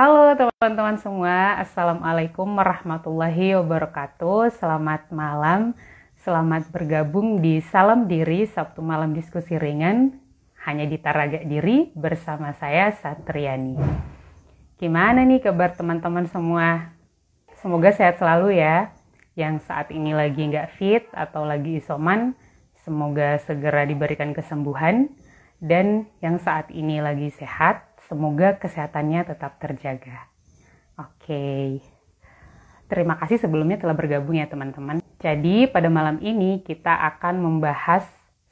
[0.00, 4.48] Halo teman-teman semua, Assalamualaikum warahmatullahi wabarakatuh.
[4.56, 5.76] Selamat malam,
[6.24, 10.16] selamat bergabung di Salam Diri Sabtu Malam Diskusi Ringan
[10.64, 13.76] hanya di Taraga Diri bersama saya Satriani.
[14.80, 16.96] Gimana nih kabar teman-teman semua?
[17.60, 18.96] Semoga sehat selalu ya.
[19.36, 22.32] Yang saat ini lagi nggak fit atau lagi isoman,
[22.88, 25.12] semoga segera diberikan kesembuhan.
[25.60, 30.26] Dan yang saat ini lagi sehat, semoga kesehatannya tetap terjaga.
[30.98, 31.78] Oke.
[32.90, 34.98] Terima kasih sebelumnya telah bergabung ya teman-teman.
[35.22, 38.02] Jadi pada malam ini kita akan membahas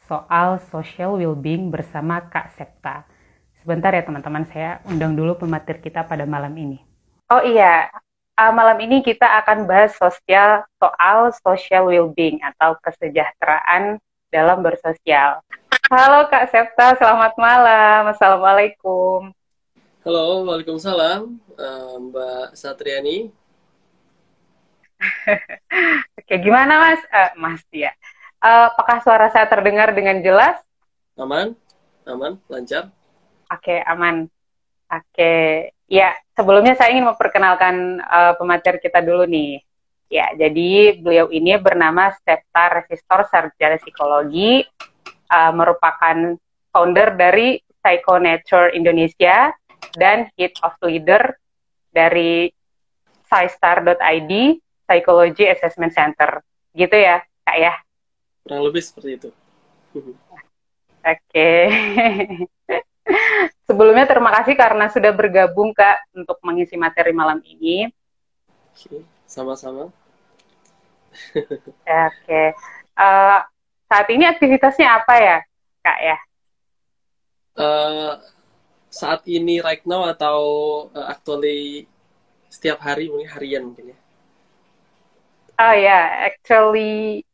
[0.06, 3.02] soal social well-being bersama Kak Septa.
[3.58, 6.78] Sebentar ya teman-teman, saya undang dulu pematir kita pada malam ini.
[7.28, 7.90] Oh iya,
[8.38, 13.98] uh, malam ini kita akan bahas sosial soal social well-being atau kesejahteraan
[14.30, 15.42] dalam bersosial.
[15.90, 18.08] Halo Kak Septa, selamat malam.
[18.14, 19.38] Assalamualaikum.
[20.08, 23.28] Halo, Waalaikumsalam, uh, Mbak Satriani.
[26.16, 27.05] Oke, gimana Mas?
[27.12, 27.92] Uh, mas ya.
[28.41, 30.64] Uh, apakah suara saya terdengar dengan jelas?
[31.20, 31.52] Aman,
[32.08, 32.88] aman, lancar.
[33.52, 34.33] Oke, okay, aman.
[34.88, 35.77] Oke, okay.
[35.92, 39.61] ya sebelumnya saya ingin memperkenalkan uh, pemateri kita dulu nih.
[40.08, 44.64] Ya, jadi beliau ini bernama Septa Resistor Sarjana Psikologi,
[45.28, 46.40] uh, merupakan
[46.72, 49.52] founder dari Psycho Nature Indonesia
[49.94, 51.36] dan Head of Leader
[51.90, 52.50] dari
[53.28, 54.32] PsyStar.id
[54.88, 56.40] Psychology Assessment Center.
[56.72, 57.74] Gitu ya, Kak ya?
[58.48, 59.28] kurang lebih seperti itu.
[59.92, 60.16] Oke.
[61.04, 61.62] Okay.
[63.68, 67.92] Sebelumnya terima kasih karena sudah bergabung Kak untuk mengisi materi malam ini.
[69.28, 69.92] Sama-sama.
[71.36, 71.52] Oke.
[71.84, 72.48] Okay.
[72.96, 73.38] Uh, eh,
[73.84, 75.38] saat ini aktivitasnya apa ya,
[75.84, 76.16] Kak ya?
[77.52, 78.16] Uh,
[78.89, 80.39] saat ini right now atau
[80.97, 81.84] uh, actually
[82.48, 83.98] setiap hari mungkin harian mungkin ya?
[85.58, 86.05] Oh ya, yeah.
[86.33, 87.27] actually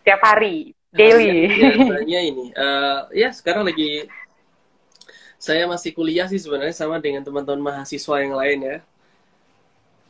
[0.00, 1.50] setiap hari, daily.
[1.76, 4.08] Biasanya ini, uh, ya sekarang lagi
[5.36, 8.78] saya masih kuliah sih sebenarnya sama dengan teman-teman mahasiswa yang lain ya.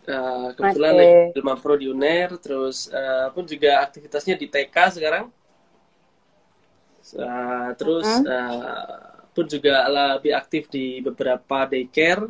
[0.07, 1.01] Uh, kebetulan okay.
[1.03, 5.35] lagi ilmu pro di UNER, terus uh, pun juga aktivitasnya di TK sekarang.
[7.17, 8.31] Uh, terus uh -huh.
[8.31, 12.25] uh, pun juga lebih aktif di beberapa daycare.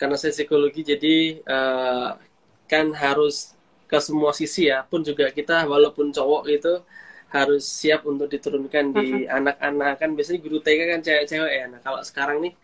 [0.00, 2.16] Karena saya psikologi jadi uh,
[2.64, 3.52] kan harus
[3.84, 4.88] ke semua sisi ya.
[4.88, 6.80] Pun juga kita walaupun cowok itu
[7.28, 10.00] harus siap untuk diturunkan di anak-anak.
[10.00, 11.64] Kan biasanya guru TK kan cewek-cewek ya.
[11.68, 12.54] Nah kalau sekarang nih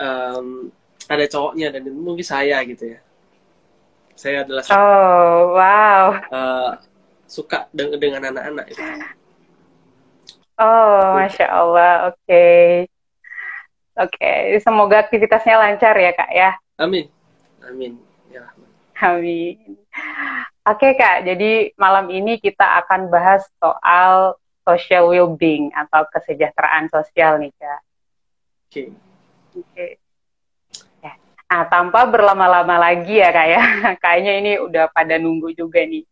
[0.00, 0.72] um,
[1.12, 3.00] ada cowoknya dan mungkin saya gitu ya.
[4.16, 6.06] Saya adalah oh wow.
[6.32, 6.72] Uh,
[7.28, 8.80] suka dengan dengan anak-anak itu
[10.58, 12.86] oh masya Allah oke okay.
[13.98, 14.58] oke okay.
[14.62, 17.06] semoga aktivitasnya lancar ya kak ya amin
[17.62, 17.92] amin
[18.30, 18.46] ya
[19.02, 19.56] amin
[20.68, 24.36] Oke Kak, jadi malam ini kita akan bahas soal
[24.68, 27.80] social well-being atau kesejahteraan sosial nih Kak.
[27.80, 28.68] Oke.
[28.68, 28.88] Okay.
[29.56, 29.64] Oke.
[29.64, 29.90] Okay.
[31.00, 31.16] Ya.
[31.48, 33.62] Nah, tanpa berlama-lama lagi ya Kak ya,
[34.04, 36.04] kayaknya ini udah pada nunggu juga nih.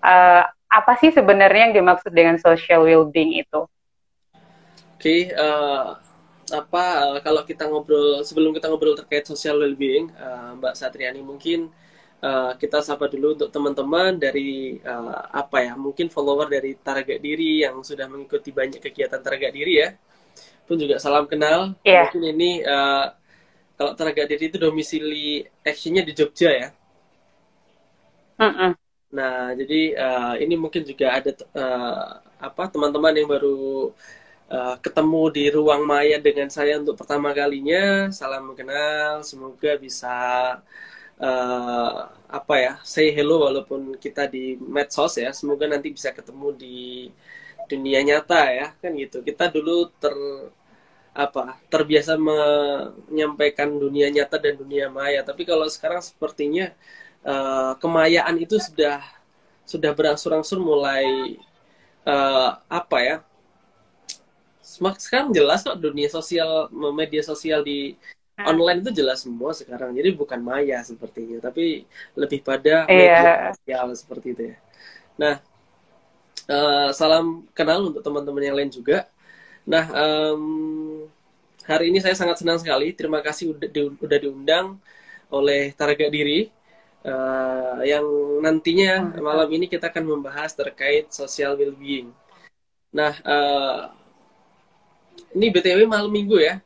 [0.00, 3.60] Uh, apa sih sebenarnya yang dimaksud dengan social well-being itu?
[4.94, 5.94] Oke, okay, uh,
[6.50, 11.22] eh, apa uh, kalau kita ngobrol sebelum kita ngobrol terkait social well-being, uh, Mbak Satriani
[11.22, 11.70] mungkin
[12.24, 17.62] uh, kita sapa dulu untuk teman-teman dari uh, apa ya mungkin follower dari Taraga Diri
[17.68, 19.92] yang sudah mengikuti banyak kegiatan Taraga Diri ya
[20.64, 22.08] pun juga salam kenal yeah.
[22.08, 23.12] mungkin ini uh,
[23.76, 26.68] kalau Taraga Diri itu domisili actionnya di Jogja ya
[28.40, 28.72] uh -uh.
[29.16, 31.30] Nah jadi uh, ini mungkin juga ada
[31.62, 32.02] uh,
[32.46, 33.94] apa teman-teman yang baru
[34.50, 38.10] uh, ketemu di ruang maya dengan saya untuk pertama kalinya.
[38.18, 40.14] Salam kenal semoga bisa
[41.20, 41.98] uh,
[42.38, 45.30] apa ya say hello walaupun kita di medsos ya.
[45.38, 46.76] Semoga nanti bisa ketemu di
[47.70, 49.16] dunia nyata ya kan gitu.
[49.28, 50.14] Kita dulu ter
[51.14, 55.22] apa terbiasa menyampaikan dunia nyata dan dunia maya.
[55.22, 56.74] Tapi kalau sekarang sepertinya
[57.24, 59.00] uh, kemayaan itu sudah
[59.64, 61.36] sudah berangsur-angsur mulai
[62.04, 63.16] uh, apa ya
[65.00, 67.96] sekarang jelas kok dunia sosial media sosial di
[68.34, 68.50] Hmm.
[68.50, 69.94] online itu jelas semua sekarang.
[69.94, 71.86] Jadi bukan maya sepertinya tapi
[72.18, 72.90] lebih pada yeah.
[72.90, 74.56] media sosial seperti itu ya.
[75.14, 75.34] Nah
[76.50, 79.06] uh, salam kenal untuk teman-teman yang lain juga.
[79.62, 81.06] Nah um,
[81.62, 82.90] hari ini saya sangat senang sekali.
[82.90, 84.82] Terima kasih udah, di, udah diundang
[85.30, 86.50] oleh Taraga Diri
[87.04, 88.04] uh, yang
[88.40, 92.10] nantinya malam ini kita akan membahas terkait social well-being
[92.90, 93.92] nah uh,
[95.36, 96.58] ini btw malam minggu ya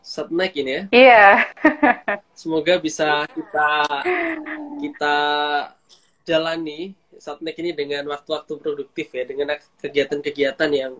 [0.00, 0.82] Subnek ini ya.
[0.90, 1.26] Iya.
[2.40, 3.70] Semoga bisa kita
[4.80, 5.16] kita
[6.24, 10.96] jalani Subnek ini dengan waktu-waktu produktif ya, dengan kegiatan-kegiatan yang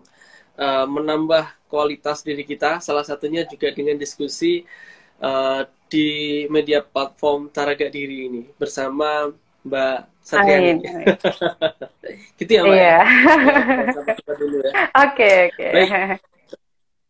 [0.53, 2.77] uh, menambah kualitas diri kita.
[2.77, 4.69] Salah satunya juga dengan diskusi
[5.17, 6.07] uh, di
[6.47, 9.27] media platform Taraga Diri ini bersama
[9.67, 10.79] Mbak Satriani.
[12.39, 12.75] gitu ya Mbak.
[12.79, 12.87] Iya.
[12.87, 13.01] Ya.
[15.03, 15.67] Oke oke.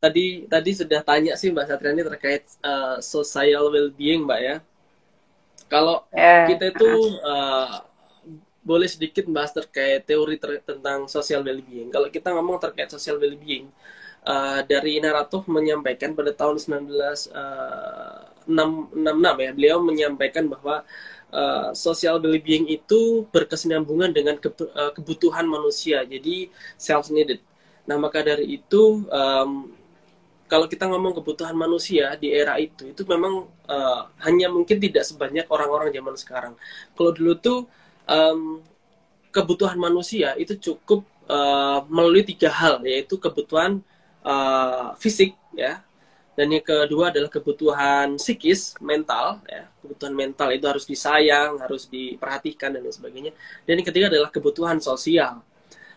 [0.02, 4.56] Tadi tadi sudah tanya sih Mbak Satriani terkait uh, social well-being Mbak ya.
[5.70, 6.50] Kalau yeah.
[6.50, 6.90] kita itu
[7.22, 7.86] uh,
[8.66, 11.94] boleh sedikit membahas terkait teori ter tentang social well-being.
[11.94, 13.70] Kalau kita ngomong terkait social well-being,
[14.26, 16.58] uh, dari Naratov menyampaikan pada tahun
[18.52, 20.84] 1966 ya, beliau menyampaikan bahwa
[21.32, 27.40] uh, social well-being itu berkesinambungan dengan ke, uh, kebutuhan manusia, jadi self-needed.
[27.88, 29.72] Nah, maka dari itu, um,
[30.46, 35.48] kalau kita ngomong kebutuhan manusia di era itu, itu memang uh, hanya mungkin tidak sebanyak
[35.48, 36.54] orang-orang zaman sekarang.
[36.94, 37.60] Kalau dulu tuh
[38.06, 38.60] um,
[39.32, 43.80] kebutuhan manusia itu cukup uh, melalui tiga hal, yaitu kebutuhan
[44.28, 45.80] uh, fisik, ya,
[46.42, 49.70] dan yang kedua adalah kebutuhan psikis mental ya.
[49.78, 53.32] Kebutuhan mental itu harus disayang harus diperhatikan dan lain sebagainya.
[53.62, 55.46] Dan yang ketiga adalah kebutuhan sosial.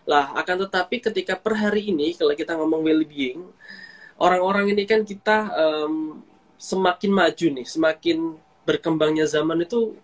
[0.05, 3.41] Lah akan tetapi ketika per hari ini kalau kita ngomong well-being
[4.21, 6.21] orang-orang ini kan kita um,
[6.61, 8.37] semakin maju nih semakin
[8.69, 9.97] berkembangnya zaman itu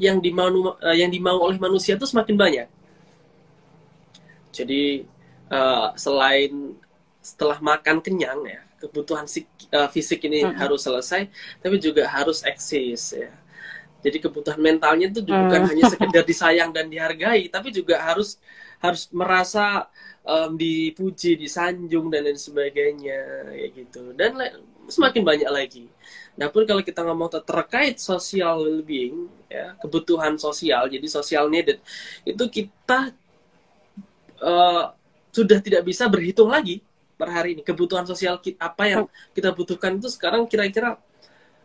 [0.00, 2.68] yang dimau uh, yang dimau oleh manusia itu semakin banyak.
[4.56, 5.04] Jadi
[5.52, 6.80] uh, selain
[7.20, 9.30] setelah makan kenyang ya kebutuhan
[9.70, 10.58] uh, fisik ini hmm.
[10.58, 11.30] harus selesai,
[11.62, 13.30] tapi juga harus eksis ya.
[14.02, 15.30] Jadi kebutuhan mentalnya itu hmm.
[15.30, 18.42] bukan hanya sekedar disayang dan dihargai, tapi juga harus
[18.82, 19.86] harus merasa
[20.26, 24.10] um, dipuji, disanjung dan lain sebagainya, ya gitu.
[24.18, 24.34] Dan
[24.90, 25.86] semakin banyak lagi.
[26.34, 31.78] Nah pun kalau kita ngomong terkait social well-being, ya kebutuhan sosial, jadi social needed,
[32.26, 33.14] itu kita
[34.42, 34.90] uh,
[35.30, 36.82] sudah tidak bisa berhitung lagi
[37.22, 37.62] per hari ini?
[37.62, 40.98] Kebutuhan sosial kita, apa yang kita butuhkan itu sekarang kira-kira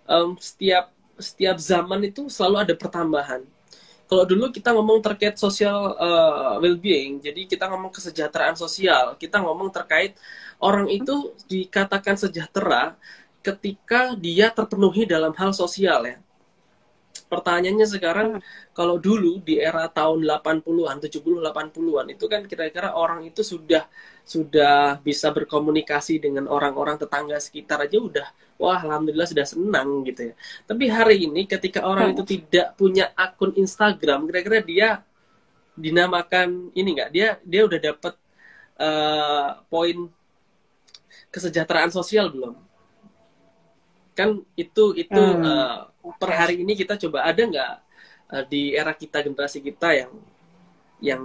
[0.06, 3.42] um, setiap setiap zaman itu selalu ada pertambahan.
[4.07, 9.68] Kalau dulu kita ngomong terkait social uh, well-being jadi kita ngomong kesejahteraan sosial kita ngomong
[9.68, 10.15] terkait
[10.63, 12.95] orang itu dikatakan sejahtera
[13.44, 16.18] ketika dia terpenuhi dalam hal sosial ya
[17.27, 18.29] pertanyaannya sekarang
[18.71, 23.85] kalau dulu di era tahun 80-an, 70 80-an itu kan kira-kira orang itu sudah
[24.27, 28.27] sudah bisa berkomunikasi dengan orang-orang tetangga sekitar aja udah
[28.57, 30.35] wah alhamdulillah sudah senang gitu ya.
[30.65, 34.89] Tapi hari ini ketika orang itu tidak punya akun Instagram, kira-kira dia
[35.77, 37.09] dinamakan ini enggak?
[37.13, 38.13] Dia dia udah dapat
[38.81, 39.97] uh, eh, poin
[41.30, 42.57] kesejahteraan sosial belum?
[44.18, 45.45] Kan itu itu hmm.
[45.45, 45.80] uh,
[46.15, 47.74] per hari ini kita coba ada nggak
[48.31, 50.12] uh, di era kita generasi kita yang
[51.04, 51.21] yang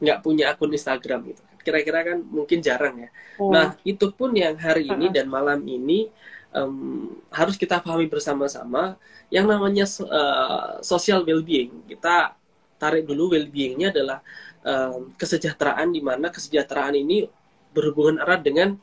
[0.00, 1.42] nggak punya akun Instagram gitu?
[1.60, 3.10] Kira-kira kan mungkin jarang ya.
[3.36, 3.52] Hmm.
[3.52, 6.08] nah itu pun yang hari ini dan malam ini
[6.56, 8.96] um, harus kita pahami bersama-sama.
[9.30, 12.34] Yang namanya uh, social well-being kita
[12.80, 14.18] tarik dulu well-beingnya adalah
[14.64, 17.28] um, kesejahteraan di mana kesejahteraan ini
[17.70, 18.74] berhubungan erat dengan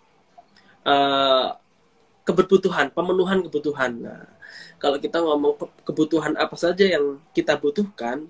[0.85, 1.57] uh,
[2.23, 3.91] kebutuhan pemenuhan kebutuhan.
[3.97, 4.36] Nah
[4.77, 8.29] kalau kita ngomong kebutuhan apa saja yang kita butuhkan,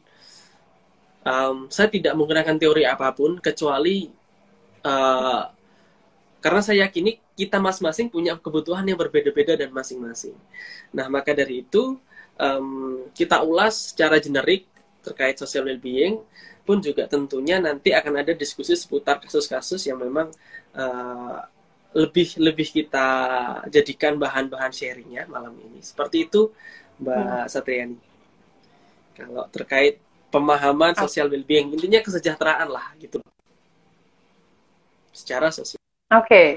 [1.28, 4.08] um, saya tidak menggunakan teori apa pun kecuali
[4.88, 5.44] uh,
[6.40, 10.34] karena saya yakini kita masing-masing punya kebutuhan yang berbeda-beda dan masing-masing.
[10.96, 12.00] Nah, maka dari itu
[12.40, 14.70] um, kita ulas secara generik
[15.04, 16.24] terkait social well-being
[16.68, 20.28] pun juga tentunya nanti akan ada diskusi seputar kasus-kasus yang memang
[20.76, 21.40] uh,
[21.96, 23.08] lebih lebih kita
[23.72, 25.80] jadikan bahan-bahan sharingnya malam ini.
[25.80, 26.52] Seperti itu
[27.00, 27.48] Mbak hmm.
[27.48, 27.98] Satriani.
[29.18, 29.98] Kalau terkait
[30.30, 33.18] pemahaman sosial well-being, intinya kesejahteraan lah gitu.
[35.16, 35.82] Secara sosial.
[36.14, 36.48] Oke, okay.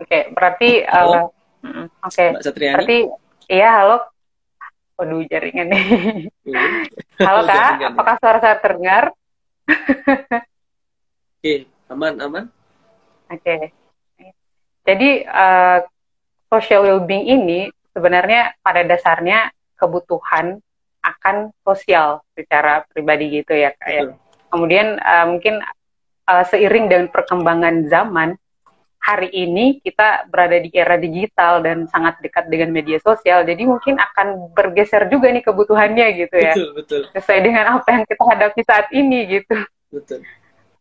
[0.00, 0.08] oke.
[0.08, 0.22] Okay.
[0.32, 2.08] Berarti, uh, oke.
[2.08, 2.28] Okay.
[2.32, 2.76] Mbak Satriani.
[2.80, 2.98] Berarti,
[3.52, 3.98] iya halo.
[4.96, 5.84] Waduh jaringan nih.
[6.48, 6.62] Iya.
[7.20, 9.12] halo kak, apakah suara saya terdengar?
[9.68, 10.40] oke,
[11.42, 11.68] okay.
[11.92, 12.44] aman, aman.
[13.28, 13.44] Oke.
[13.44, 13.85] Okay.
[14.86, 15.82] Jadi uh,
[16.46, 20.62] social well-being ini sebenarnya pada dasarnya kebutuhan
[21.02, 24.02] akan sosial secara pribadi gitu ya kak ya.
[24.50, 25.58] Kemudian uh, mungkin
[26.30, 28.38] uh, seiring dengan perkembangan zaman
[29.06, 34.02] hari ini kita berada di era digital dan sangat dekat dengan media sosial, jadi mungkin
[34.02, 36.54] akan bergeser juga nih kebutuhannya gitu ya.
[36.58, 37.00] Betul, betul.
[37.14, 39.56] Sesuai dengan apa yang kita hadapi saat ini gitu.
[39.94, 40.26] Betul.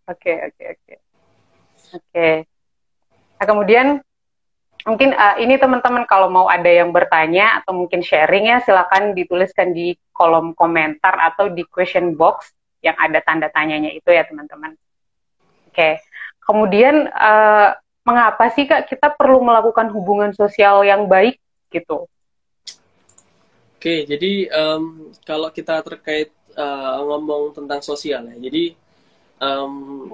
[0.10, 0.94] Oke, oke, oke.
[2.02, 2.30] Oke.
[3.36, 4.00] Nah, kemudian
[4.86, 9.74] mungkin uh, ini teman-teman kalau mau ada yang bertanya atau mungkin sharing ya silakan dituliskan
[9.74, 12.54] di kolom komentar atau di question box
[12.86, 14.78] yang ada tanda tanyanya itu ya teman-teman.
[15.68, 15.94] Oke, okay.
[16.46, 17.76] kemudian uh,
[18.06, 21.42] mengapa sih kak kita perlu melakukan hubungan sosial yang baik
[21.74, 22.06] gitu?
[23.76, 28.78] Oke, okay, jadi um, kalau kita terkait uh, ngomong tentang sosial ya, jadi
[29.42, 30.14] um,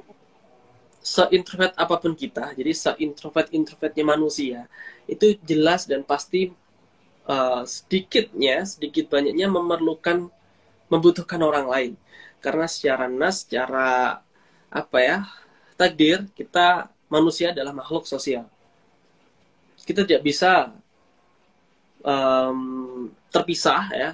[1.02, 4.60] seintrovert apa pun kita, jadi seintrovert introvertnya manusia
[5.10, 6.54] itu jelas dan pasti
[7.26, 10.30] uh, sedikitnya, sedikit banyaknya memerlukan,
[10.94, 11.94] membutuhkan orang lain.
[12.38, 14.22] Karena secara nas, secara
[14.70, 15.18] apa ya,
[15.74, 18.46] takdir kita manusia adalah makhluk sosial.
[19.82, 20.70] Kita tidak bisa
[22.06, 24.10] um, terpisah ya,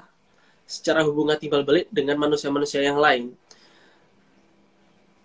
[0.63, 3.36] secara hubungan timbal balik dengan manusia-manusia yang lain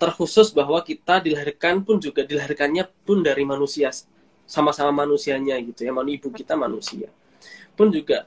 [0.02, 3.94] terkhusus bahwa kita dilahirkan pun juga dilahirkannya pun dari manusia
[4.42, 7.06] sama-sama manusianya gitu ya ibu kita manusia.
[7.78, 8.26] Pun juga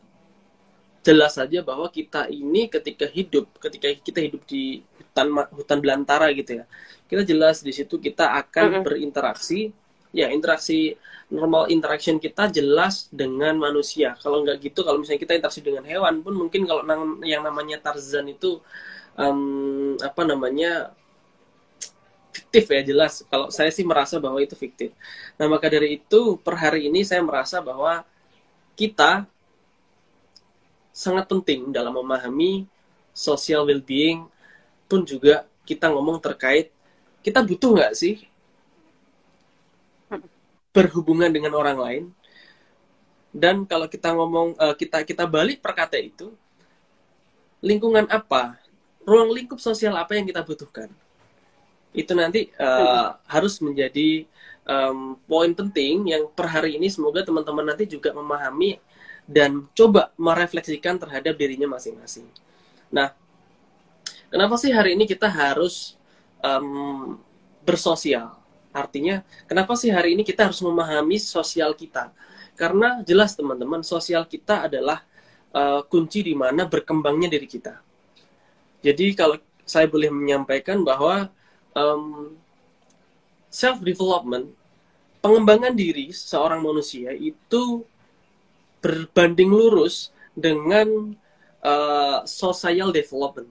[1.03, 6.63] jelas saja bahwa kita ini ketika hidup ketika kita hidup di hutan hutan belantara gitu
[6.63, 6.65] ya
[7.05, 8.85] kita jelas di situ kita akan mm -hmm.
[8.87, 9.61] berinteraksi.
[10.15, 10.95] Ya interaksi
[11.27, 14.15] normal interaction kita jelas dengan manusia.
[14.23, 16.87] Kalau nggak gitu kalau misalnya kita interaksi dengan hewan pun mungkin kalau
[17.27, 18.63] yang namanya Tarzan itu
[19.19, 20.95] um, apa namanya
[22.35, 23.23] fiktif ya jelas.
[23.31, 24.91] Kalau saya sih merasa bahwa itu fiktif.
[25.39, 28.03] Nah maka dari itu per hari ini saya merasa bahwa
[28.75, 29.23] kita
[30.91, 32.67] sangat penting dalam memahami
[33.15, 34.27] social well-being
[34.91, 36.71] pun juga kita ngomong terkait
[37.19, 38.23] kita butuh nggak sih
[40.75, 42.03] berhubungan dengan orang lain
[43.35, 46.31] dan kalau kita ngomong uh, kita kita balik perkata itu
[47.59, 48.55] lingkungan apa
[49.03, 50.91] ruang lingkup sosial apa yang kita butuhkan
[51.95, 54.27] itu nanti uh, harus menjadi
[54.67, 58.77] um, poin penting yang per hari ini semoga teman-teman nanti juga memahami
[59.25, 62.29] dan coba merefleksikan terhadap dirinya masing-masing.
[62.93, 63.15] Nah,
[64.29, 65.97] kenapa sih hari ini kita harus
[66.45, 67.17] um,
[67.65, 68.37] bersosial?
[68.75, 72.11] Artinya, kenapa sih hari ini kita harus memahami sosial kita?
[72.59, 75.01] Karena jelas teman-teman, sosial kita adalah
[75.55, 77.79] uh, kunci di mana berkembangnya diri kita.
[78.85, 81.33] Jadi kalau saya boleh menyampaikan bahwa
[81.75, 82.33] um,
[83.51, 84.49] self development
[85.25, 87.81] pengembangan diri seorang manusia itu
[88.77, 91.17] berbanding lurus dengan
[91.65, 93.49] uh, social development.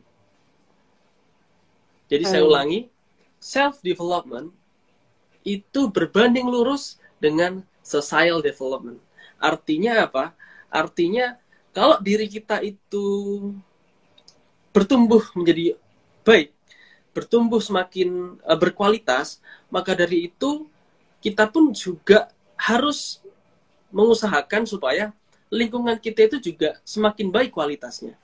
[2.07, 2.31] Jadi hmm.
[2.31, 2.87] saya ulangi,
[3.43, 4.55] self development
[5.43, 9.03] itu berbanding lurus dengan social development.
[9.43, 10.31] Artinya apa?
[10.71, 11.35] Artinya
[11.75, 13.03] kalau diri kita itu
[14.71, 15.75] bertumbuh menjadi
[16.23, 16.54] baik,
[17.15, 19.39] bertumbuh semakin uh, berkualitas,
[19.71, 20.67] maka dari itu
[21.23, 22.29] kita pun juga
[22.59, 23.23] harus
[23.95, 25.15] mengusahakan supaya
[25.49, 28.19] lingkungan kita itu juga semakin baik kualitasnya.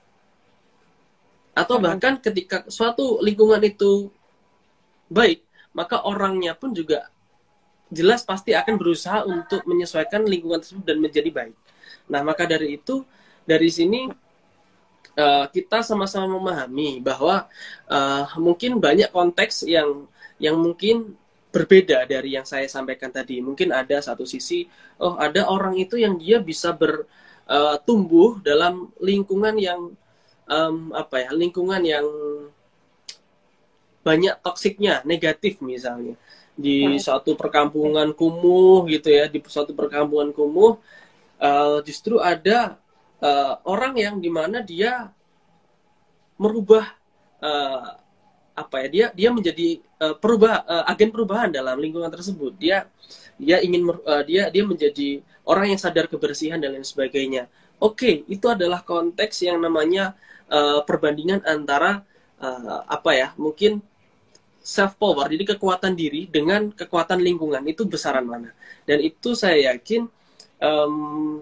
[1.55, 4.11] Atau bahkan ketika suatu lingkungan itu
[5.07, 7.07] baik, maka orangnya pun juga
[7.91, 11.55] jelas pasti akan berusaha untuk menyesuaikan lingkungan tersebut dan menjadi baik.
[12.07, 13.03] Nah, maka dari itu
[13.43, 14.07] dari sini
[15.17, 17.47] uh, kita sama-sama memahami bahwa
[17.87, 20.07] uh, mungkin banyak konteks yang
[20.41, 21.15] yang mungkin
[21.51, 23.43] berbeda dari yang saya sampaikan tadi.
[23.43, 24.65] Mungkin ada satu sisi,
[25.03, 29.91] oh ada orang itu yang dia bisa bertumbuh uh, dalam lingkungan yang
[30.47, 32.07] um, apa ya, lingkungan yang
[34.01, 36.17] banyak toksiknya, negatif misalnya
[36.57, 36.99] di ya.
[36.99, 40.79] suatu perkampungan kumuh gitu ya, di suatu perkampungan kumuh
[41.41, 42.77] uh, justru ada
[43.21, 45.13] uh, orang yang di mana dia
[46.41, 46.85] merubah
[47.39, 48.01] uh,
[48.51, 52.57] apa ya dia dia menjadi uh, perubah uh, agen perubahan dalam lingkungan tersebut.
[52.57, 52.89] Dia
[53.37, 57.47] dia ingin uh, dia dia menjadi orang yang sadar kebersihan dan lain sebagainya.
[57.81, 60.13] Oke okay, itu adalah konteks yang namanya
[60.51, 62.05] uh, perbandingan antara
[62.41, 63.81] uh, apa ya mungkin
[64.61, 67.65] self power jadi kekuatan diri dengan kekuatan lingkungan.
[67.65, 68.53] Itu besaran mana?
[68.85, 70.05] Dan itu saya yakin
[70.61, 71.41] um,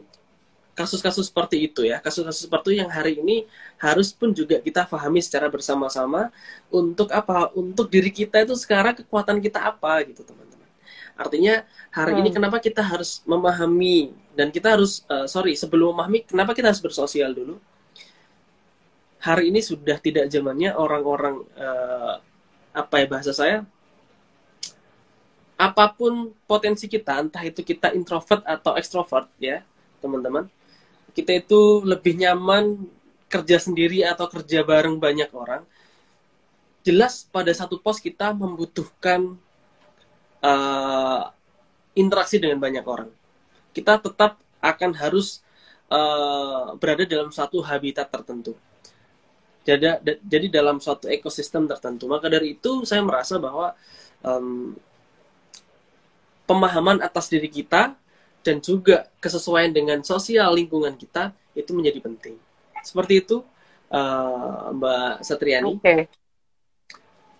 [0.79, 3.43] kasus-kasus seperti itu ya, kasus-kasus seperti itu yang hari ini
[3.75, 6.31] harus pun juga kita pahami secara bersama-sama
[6.71, 7.51] untuk apa?
[7.51, 10.71] Untuk diri kita itu sekarang kekuatan kita apa gitu teman-teman.
[11.19, 12.21] Artinya hari hmm.
[12.23, 16.79] ini kenapa kita harus memahami dan kita harus uh, sorry sebelum memahami kenapa kita harus
[16.79, 17.59] bersosial dulu.
[19.19, 22.23] Hari ini sudah tidak zamannya orang-orang uh,
[22.71, 23.67] apa ya bahasa saya
[25.59, 29.59] apa pun potensi kita entah itu kita introvert atau ekstrovert ya
[29.99, 30.47] teman-teman
[31.13, 32.87] kita itu lebih nyaman
[33.29, 35.61] kerja sendiri atau kerja bareng banyak orang,
[36.81, 39.37] jelas pada satu pos kita membutuhkan
[40.41, 41.23] uh,
[41.93, 43.11] interaksi dengan banyak orang.
[43.69, 45.45] kita tetap akan harus
[45.93, 48.57] uh, berada dalam satu habitat tertentu.
[49.61, 49.85] Jadi,
[50.25, 52.09] jadi dalam suatu ekosistem tertentu.
[52.09, 53.77] Maka dari itu saya merasa bahwa
[54.25, 54.73] um,
[56.49, 57.93] pemahaman atas diri kita
[58.41, 62.35] dan juga kesesuaian dengan sosial lingkungan kita itu menjadi penting.
[62.81, 63.43] Seperti itu,
[63.91, 65.67] uh, Mbak Satriani.
[65.67, 65.97] Oke, okay.
[65.99, 66.07] oke,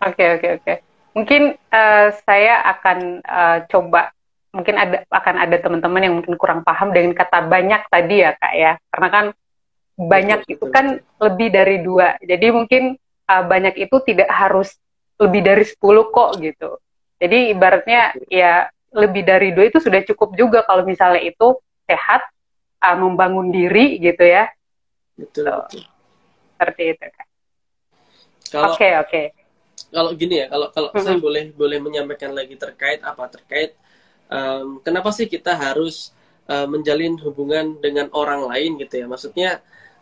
[0.03, 0.73] okay, oke, okay, oke.
[1.15, 1.41] Mungkin
[1.73, 4.13] uh, saya akan uh, coba
[4.49, 8.53] mungkin ada akan ada teman-teman yang mungkin kurang paham dengan kata banyak tadi ya kak
[8.57, 9.25] ya karena kan
[9.99, 11.21] banyak betul, itu betul, kan betul.
[11.29, 12.83] lebih dari dua jadi mungkin
[13.29, 14.73] uh, banyak itu tidak harus
[15.19, 15.77] lebih dari 10
[16.15, 16.69] kok gitu
[17.21, 18.01] jadi ibaratnya
[18.31, 22.25] ya lebih dari dua itu sudah cukup juga kalau misalnya itu sehat
[22.81, 24.50] uh, membangun diri gitu ya.
[25.19, 25.84] Betul, so, betul.
[26.55, 27.05] seperti itu
[28.55, 28.88] oke oke.
[29.05, 29.25] okay,
[29.91, 31.05] kalau gini ya kalau kalau mm -hmm.
[31.05, 33.75] saya boleh boleh menyampaikan lagi terkait apa terkait
[34.29, 36.13] um, kenapa sih kita harus
[36.50, 39.05] uh, menjalin hubungan dengan orang lain gitu ya?
[39.10, 39.50] Maksudnya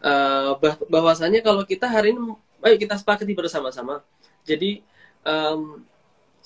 [0.03, 4.03] uh, bah bahwasanya kalau kita hari ini ayo kita sepakati bersama-sama.
[4.47, 4.83] Jadi
[5.27, 5.83] um,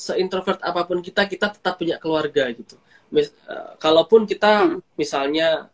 [0.02, 2.74] seintrovert apa pun kita kita tetap punya keluarga gitu.
[3.14, 4.98] Mis uh, kalaupun kita hmm.
[4.98, 5.70] misalnya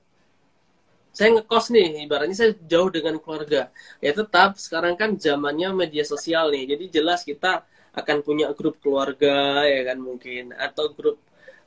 [1.18, 3.74] saya ngekos nih, ibaratnya saya jauh dengan keluarga.
[3.98, 7.66] Ya tetap sekarang kan zamannya media sosial nih, jadi jelas kita
[7.98, 11.18] akan punya grup keluarga ya kan mungkin atau grup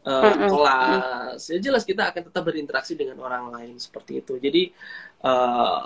[0.06, 1.50] uh, kelas.
[1.50, 4.38] Ya jelas kita akan tetap berinteraksi dengan orang lain seperti itu.
[4.38, 4.70] Jadi
[5.26, 5.82] uh,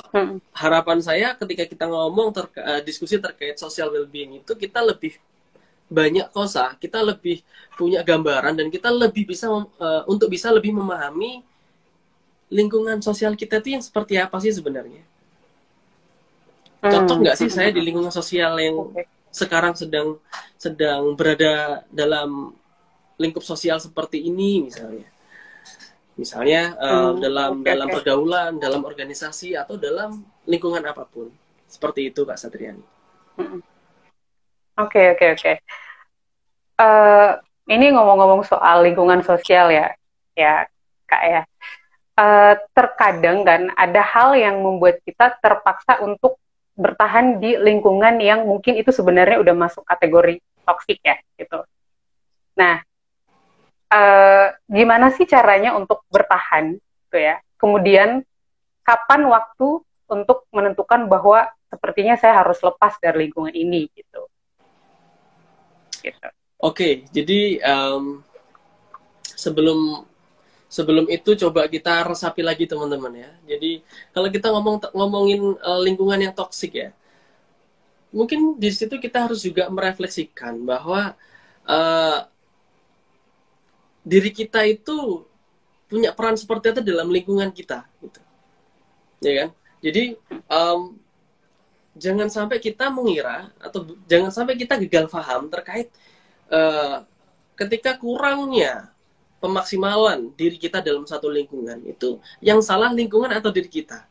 [0.53, 5.17] harapan saya ketika kita ngomong ter uh, diskusi terkait social well-being itu kita lebih
[5.89, 7.45] banyak kosa kita lebih
[7.77, 11.45] punya gambaran dan kita lebih bisa uh, untuk bisa lebih memahami
[12.53, 15.03] lingkungan sosial kita itu yang seperti apa sih sebenarnya.
[16.85, 18.93] Cocok nggak sih saya di lingkungan sosial yang
[19.33, 20.21] sekarang sedang
[20.61, 22.55] sedang berada dalam
[23.17, 25.09] lingkup sosial seperti ini misalnya?
[26.15, 27.95] Misalnya uh, hmm, dalam okay, dalam okay.
[27.99, 31.33] pergaulan dalam organisasi atau dalam lingkungan apa pun.
[31.67, 32.85] Seperti itu kak Satriani.
[33.35, 33.74] Hmm.
[34.79, 35.53] Oke oke oke.
[36.75, 37.31] Eh,
[37.71, 39.95] ini ngomong-ngomong soal lingkungan sosial ya
[40.37, 40.67] ya
[41.09, 41.43] kak ya.
[42.15, 46.39] Uh, terkadang kan ada hal yang membuat kita terpaksa untuk
[46.79, 51.67] bertahan di lingkungan yang mungkin itu sebenarnya udah masuk kategori toksik ya gitu.
[52.55, 52.87] Nah
[53.91, 57.43] uh, gimana sih caranya untuk bertahan gitu ya?
[57.59, 58.23] Kemudian
[58.87, 64.14] kapan waktu untuk menentukan bahwa sepertinya saya harus lepas dari lingkungan ini gitu
[66.05, 66.21] gitu.
[66.21, 68.21] Oke okay, jadi um,
[69.35, 70.05] sebelum
[70.69, 73.31] sebelum itu coba kita resapi lagi teman-teman ya.
[73.57, 73.81] Jadi
[74.13, 76.91] kalau kita ngomong ngomongin uh, lingkungan yang toksik ya
[78.15, 81.19] mungkin di situ kita harus juga merefleksikan bahwa
[81.67, 82.19] uh,
[84.07, 85.27] diri kita itu
[85.91, 88.23] punya peran seperti itu dalam lingkungan kita gitu.
[89.19, 89.49] Ya kan?
[89.83, 90.15] Jadi
[90.47, 90.97] um,
[91.95, 95.89] jangan sampai kita mengira atau jangan sampai kita gagal paham terkait
[96.51, 97.07] uh,
[97.55, 98.91] ketika kurangnya
[99.39, 104.07] pemaksimalan diri kita dalam satu lingkungan itu yang salah lingkungan atau diri kita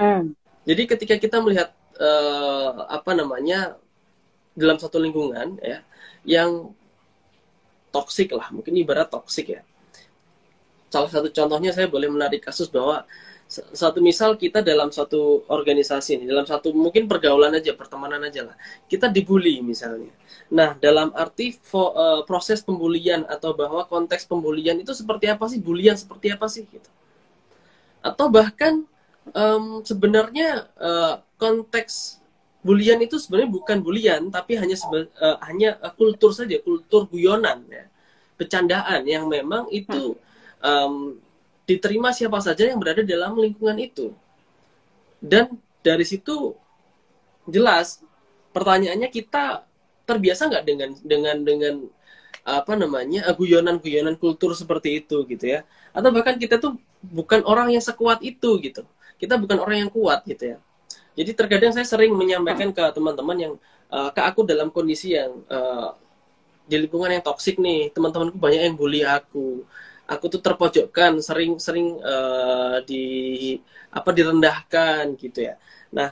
[0.00, 0.32] hmm.
[0.64, 3.76] jadi ketika kita melihat uh, apa namanya
[4.56, 5.84] dalam satu lingkungan ya
[6.24, 6.72] yang
[7.90, 9.62] toksik lah, mungkin ibarat toksik ya.
[10.90, 13.06] Salah satu contohnya saya boleh menarik kasus bahwa
[13.50, 18.56] satu misal kita dalam satu organisasi ini, dalam satu mungkin pergaulan aja, pertemanan aja lah,
[18.86, 20.14] kita dibully misalnya.
[20.54, 25.58] Nah, dalam arti fo, uh, proses pembulian atau bahwa konteks pembulian itu seperti apa sih,
[25.58, 26.90] bulian seperti apa sih gitu.
[28.06, 28.86] Atau bahkan
[29.34, 32.22] um, sebenarnya uh, konteks
[32.62, 37.64] bulian itu sebenarnya bukan bulian tapi hanya seba, uh, hanya uh, kultur saja kultur guyonan
[37.72, 37.88] ya
[38.36, 40.16] bercandaan yang memang itu
[40.60, 41.16] um,
[41.70, 44.10] diterima siapa saja yang berada dalam lingkungan itu.
[45.22, 45.54] Dan
[45.86, 46.58] dari situ
[47.46, 48.02] jelas
[48.50, 49.62] pertanyaannya kita
[50.02, 51.74] terbiasa nggak dengan dengan dengan
[52.42, 55.62] apa namanya guyonan-guyonan kultur seperti itu gitu ya.
[55.94, 58.82] Atau bahkan kita tuh bukan orang yang sekuat itu gitu.
[59.20, 60.58] Kita bukan orang yang kuat gitu ya.
[61.14, 63.54] Jadi terkadang saya sering menyampaikan ke teman-teman yang
[63.92, 65.92] uh, ke aku dalam kondisi yang uh,
[66.70, 69.66] di lingkungan yang toksik nih, teman-temanku banyak yang bully aku.
[70.10, 73.04] Aku tuh terpojokkan, sering-sering uh, di
[73.94, 75.54] apa direndahkan gitu ya.
[75.94, 76.10] Nah,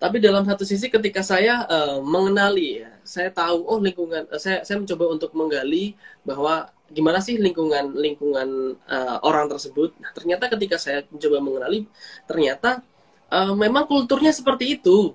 [0.00, 4.64] tapi dalam satu sisi ketika saya uh, mengenali ya, saya tahu oh lingkungan uh, saya
[4.64, 9.92] saya mencoba untuk menggali bahwa gimana sih lingkungan lingkungan uh, orang tersebut.
[10.00, 11.84] Nah, ternyata ketika saya mencoba mengenali
[12.24, 12.80] ternyata
[13.28, 15.12] uh, memang kulturnya seperti itu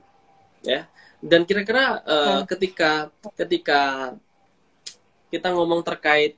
[0.66, 0.90] ya
[1.22, 4.14] dan kira-kira uh, ketika ketika
[5.34, 6.38] kita ngomong terkait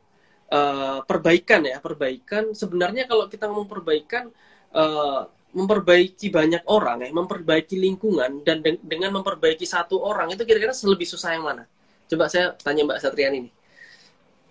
[0.50, 4.30] uh, perbaikan ya perbaikan sebenarnya kalau kita ngomong perbaikan
[4.74, 10.74] uh, memperbaiki banyak orang ya memperbaiki lingkungan dan de dengan memperbaiki satu orang itu kira-kira
[10.74, 11.66] lebih susah yang mana
[12.10, 13.50] coba saya tanya Mbak Satrian ini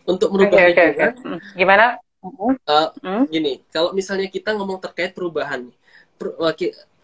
[0.07, 1.55] untuk merubah okay, lingkungan okay, okay.
[1.55, 1.85] gimana
[2.67, 3.25] uh, hmm?
[3.31, 5.71] gini kalau misalnya kita ngomong terkait perubahan
[6.19, 6.35] per,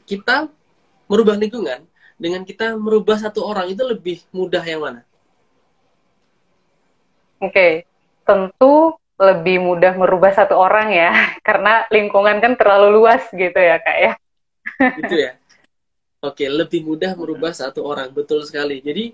[0.03, 0.51] kita
[1.07, 1.87] merubah lingkungan
[2.19, 5.03] dengan kita merubah satu orang itu lebih mudah yang mana
[7.43, 7.73] Oke, okay.
[8.27, 11.15] Tentu lebih mudah merubah satu orang ya,
[11.47, 14.13] karena lingkungan kan terlalu luas gitu ya kak ya.
[15.05, 15.33] Gitu ya.
[16.25, 18.81] Oke, lebih mudah merubah satu orang, betul sekali.
[18.81, 19.13] Jadi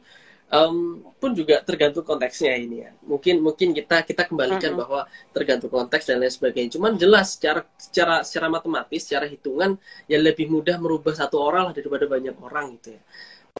[0.50, 2.90] um, pun juga tergantung konteksnya ini ya.
[3.02, 4.82] Mungkin mungkin kita kita kembalikan mm -hmm.
[4.82, 5.00] bahwa
[5.34, 6.70] tergantung konteks dan lain sebagainya.
[6.76, 9.78] Cuman jelas secara secara secara matematis, secara hitungan
[10.10, 13.02] ya lebih mudah merubah satu orang lah daripada banyak orang gitu ya.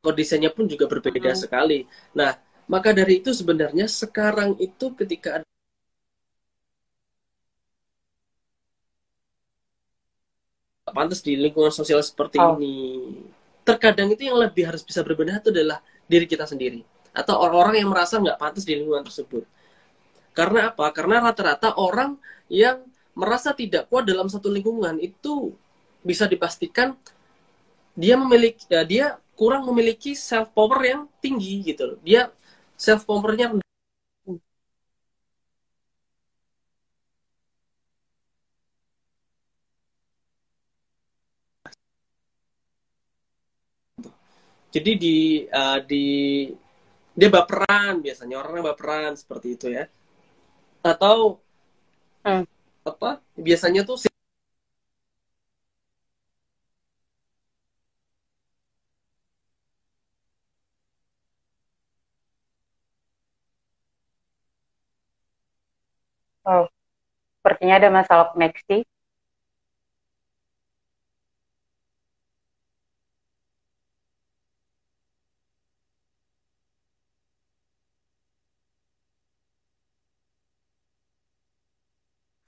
[0.01, 1.43] Kondisinya pun juga berbeda mm -hmm.
[1.43, 1.79] sekali.
[2.15, 5.47] Nah maka dari itu sebenarnya sekarang itu ketika ada
[10.91, 12.59] pantas di lingkungan sosial seperti oh.
[12.59, 13.15] ini,
[13.63, 15.79] terkadang itu yang lebih harus bisa berbenah itu adalah
[16.11, 16.83] diri kita sendiri
[17.15, 19.47] atau orang-orang yang merasa nggak pantas di lingkungan tersebut.
[20.31, 20.87] Karena apa?
[20.95, 22.83] Karena rata-rata orang yang
[23.15, 25.55] merasa tidak kuat dalam satu lingkungan itu
[26.07, 26.95] bisa dipastikan
[27.99, 31.99] dia memiliki ya, dia kurang memiliki self power yang tinggi gitu loh.
[32.07, 32.31] Dia
[32.81, 33.61] self powernya
[44.73, 45.17] jadi di
[45.51, 46.07] uh, di
[47.13, 49.85] dia baperan biasanya orang yang baperan seperti itu ya
[50.81, 51.37] atau
[52.25, 52.45] hmm.
[52.87, 54.01] apa biasanya tuh
[66.51, 66.67] Oh,
[67.39, 68.77] sepertinya ada masalah koneksi.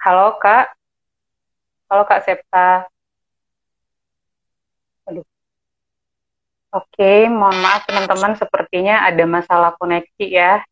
[0.05, 0.67] Halo Kak,
[1.89, 2.91] halo Kak Septa.
[5.07, 5.25] Aduh.
[6.73, 10.65] Oke, mohon maaf teman-teman, sepertinya ada masalah koneksi ya.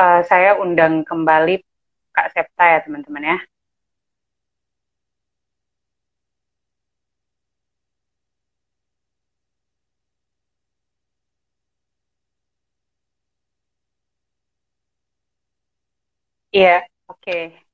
[0.00, 1.54] Uh, saya undang kembali
[2.14, 3.38] Kak Septa ya teman-teman ya.
[16.56, 16.68] Iya,
[17.10, 17.20] oke.
[17.30, 17.67] Okay.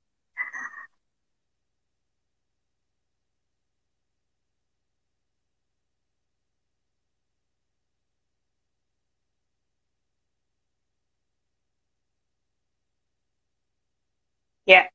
[14.64, 14.88] Ya.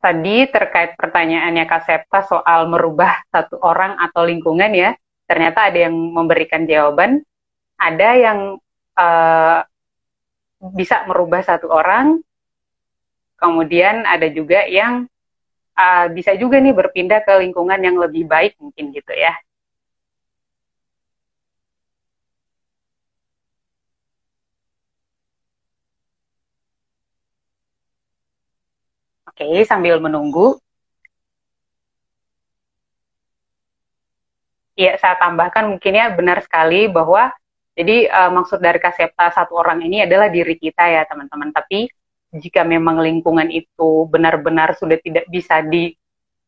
[0.00, 4.94] Tadi terkait pertanyaannya Kak Septa soal merubah satu orang atau lingkungan ya,
[5.26, 7.26] ternyata ada yang memberikan jawaban,
[7.74, 8.38] ada yang
[8.94, 9.60] uh,
[10.76, 12.22] bisa merubah satu orang,
[13.40, 15.10] kemudian ada juga yang
[15.74, 19.34] uh, bisa juga nih berpindah ke lingkungan yang lebih baik mungkin gitu ya.
[29.36, 30.56] Oke, sambil menunggu.
[34.80, 37.28] Ya, saya tambahkan mungkin ya benar sekali bahwa
[37.76, 41.52] jadi uh, maksud dari kasepta satu orang ini adalah diri kita ya teman-teman.
[41.52, 41.84] Tapi
[42.32, 45.92] jika memang lingkungan itu benar-benar sudah tidak bisa di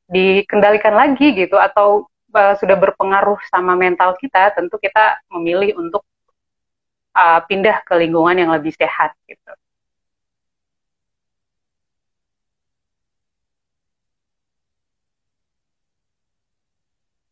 [0.08, 6.08] dikendalikan lagi gitu atau uh, sudah berpengaruh sama mental kita, tentu kita memilih untuk
[7.12, 9.52] uh, pindah ke lingkungan yang lebih sehat gitu.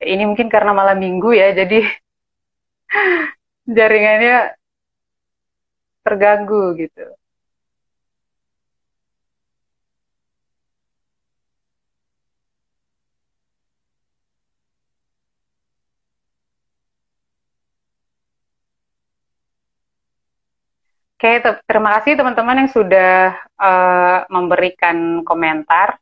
[0.02, 1.78] Ini mungkin karena malam minggu ya, jadi
[3.76, 4.56] jaringannya
[6.04, 7.04] terganggu gitu.
[21.16, 25.96] Oke, terima kasih teman-teman yang sudah uh, memberikan komentar.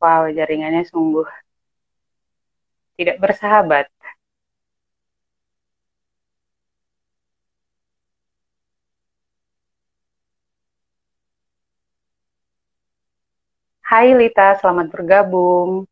[0.00, 1.26] Wow, jaringannya sungguh
[2.98, 3.86] tidak bersahabat.
[13.90, 15.89] Hai Lita, selamat bergabung.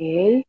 [0.00, 0.40] Okay.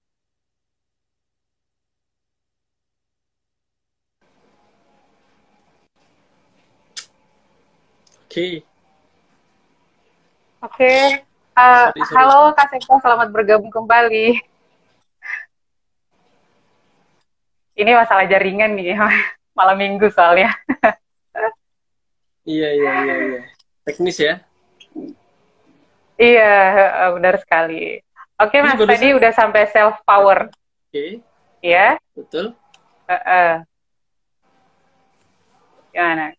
[8.23, 8.47] Oke.
[10.63, 10.93] Oke.
[11.51, 14.39] Uh, halo Kak Seko, selamat bergabung kembali.
[17.75, 18.95] Ini masalah jaringan nih,
[19.59, 20.55] malam minggu soalnya.
[22.47, 23.41] iya, iya, iya, iya.
[23.83, 24.39] Teknis ya?
[26.15, 26.55] Iya,
[27.19, 27.99] benar sekali.
[28.41, 30.49] Oke, Mas, tadi udah sampai self power.
[30.49, 30.89] Oke.
[30.89, 31.11] Okay.
[31.61, 32.01] Iya?
[32.17, 32.57] Betul.
[33.05, 33.51] Uh, uh.
[35.93, 36.33] Gimana?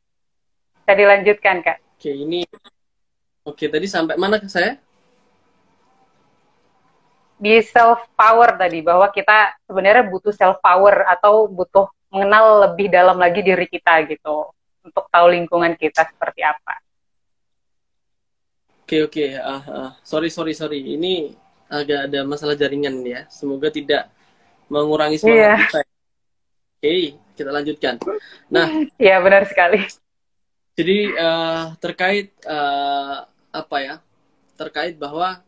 [0.83, 1.79] Bisa dilanjutkan, Kak?
[1.95, 2.43] Oke, ini
[3.43, 4.79] Oke, tadi sampai mana ke saya?
[7.43, 13.19] Di self power tadi bahwa kita sebenarnya butuh self power atau butuh mengenal lebih dalam
[13.19, 14.47] lagi diri kita gitu
[14.87, 16.79] untuk tahu lingkungan kita seperti apa.
[18.87, 21.35] Oke oke, uh, uh, sorry sorry sorry, ini
[21.73, 23.25] agak ada masalah jaringan ya.
[23.33, 24.13] Semoga tidak
[24.69, 25.59] mengurangi semangat yeah.
[25.65, 25.81] kita.
[26.83, 26.95] Oke,
[27.39, 27.95] kita lanjutkan.
[28.53, 28.69] Nah,
[29.01, 29.81] ya benar sekali.
[30.77, 33.95] Jadi uh, terkait uh, apa ya
[34.57, 35.45] terkait bahwa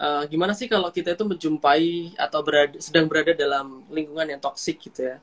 [0.00, 4.80] uh, gimana sih kalau kita itu menjumpai atau berada, sedang berada dalam lingkungan yang toksik
[4.80, 5.16] gitu ya.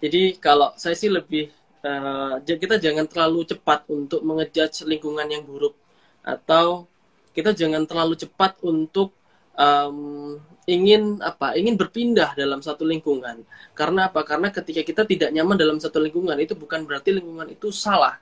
[0.00, 1.52] Jadi kalau saya sih lebih
[1.84, 5.76] uh, kita jangan terlalu cepat untuk mengejudge lingkungan yang buruk
[6.20, 6.84] atau
[7.32, 9.14] kita jangan terlalu cepat untuk
[9.60, 13.44] um, ingin apa ingin berpindah dalam satu lingkungan
[13.76, 17.68] karena apa karena ketika kita tidak nyaman dalam satu lingkungan itu bukan berarti lingkungan itu
[17.68, 18.16] salah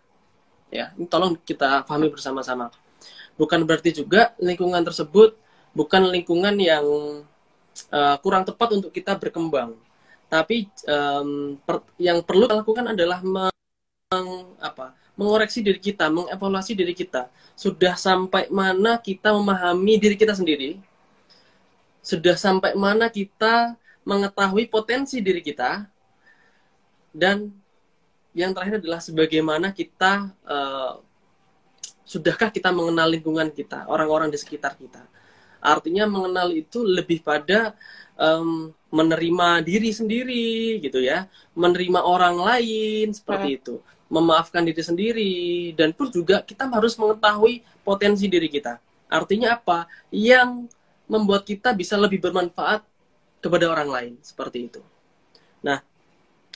[0.75, 2.75] ya ini tolong kita pahami bersama-sama
[3.39, 5.39] bukan berarti juga lingkungan tersebut
[5.77, 6.85] bukan lingkungan yang
[7.93, 9.79] uh, kurang tepat untuk kita berkembang.
[10.29, 16.93] Tapi um, per, yang perlu kita lakukan adalah meng, apa, mengoreksi diri kita, mengevaluasi diri
[16.93, 17.33] kita.
[17.57, 20.77] Sudah sampai mana kita memahami diri kita sendiri?
[22.09, 23.77] Sudah sampai mana kita
[24.09, 25.85] mengetahui potensi diri kita?
[27.13, 27.53] Dan
[28.33, 31.05] yang terakhir adalah sebagaimana kita uh,
[32.09, 35.05] sudahkah kita mengenal lingkungan kita, orang-orang di sekitar kita.
[35.61, 37.77] Artinya mengenal itu lebih pada
[38.17, 43.59] um, menerima diri sendiri gitu ya, menerima orang lain seperti hmm.
[43.61, 43.75] itu,
[44.09, 45.35] memaafkan diri sendiri
[45.77, 48.81] dan pun juga kita harus mengetahui potensi diri kita.
[49.13, 49.85] Artinya apa?
[50.09, 50.73] Yang
[51.09, 52.85] membuat kita bisa lebih bermanfaat
[53.41, 54.83] kepada orang lain seperti itu.
[55.65, 55.83] Nah,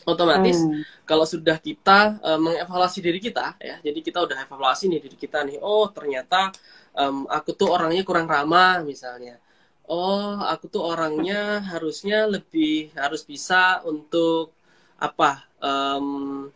[0.07, 0.83] otomatis hmm.
[1.07, 5.47] kalau sudah kita uh, mengevaluasi diri kita ya jadi kita udah evaluasi nih diri kita
[5.47, 6.51] nih oh ternyata
[6.95, 9.39] um, aku tuh orangnya kurang ramah misalnya
[9.87, 14.55] oh aku tuh orangnya harusnya lebih harus bisa untuk
[14.99, 16.51] apa um,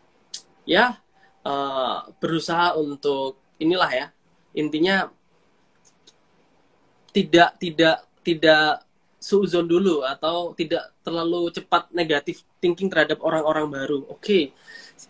[0.67, 0.99] ya
[1.43, 4.07] uh, berusaha untuk inilah ya
[4.55, 5.11] intinya
[7.17, 8.85] tidak tidak tidak
[9.17, 14.05] suzon dulu atau tidak terlalu cepat negatif thinking terhadap orang-orang baru.
[14.13, 14.21] Oke.
[14.21, 14.43] Okay.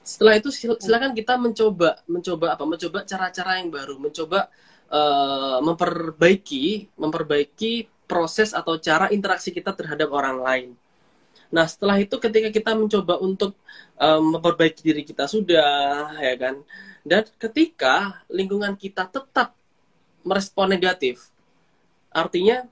[0.04, 2.64] Setelah itu silakan kita mencoba mencoba apa?
[2.64, 4.48] Mencoba cara-cara yang baru, mencoba
[4.88, 10.70] uh, memperbaiki memperbaiki proses atau cara interaksi kita terhadap orang lain.
[11.48, 13.56] Nah, setelah itu ketika kita mencoba untuk
[14.00, 16.56] um, memperbaiki diri kita sudah, ya kan?
[17.08, 19.56] Dan ketika lingkungan kita tetap
[20.28, 21.32] merespon negatif,
[22.12, 22.66] artinya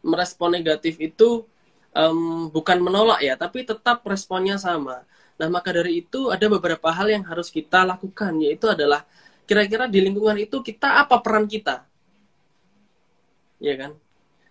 [0.00, 1.44] merespon negatif itu
[1.92, 5.04] um, bukan menolak ya, tapi tetap responnya sama.
[5.40, 9.08] Nah, maka dari itu ada beberapa hal yang harus kita lakukan, yaitu adalah
[9.48, 11.82] kira-kira di lingkungan itu kita apa peran kita,
[13.58, 13.92] ya kan?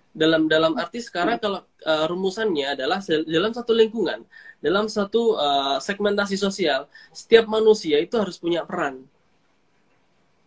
[0.09, 4.25] Dalam dalam arti sekarang kalau uh, rumusannya adalah dalam satu lingkungan,
[4.59, 9.05] dalam satu uh, segmentasi sosial, setiap manusia itu harus punya peran,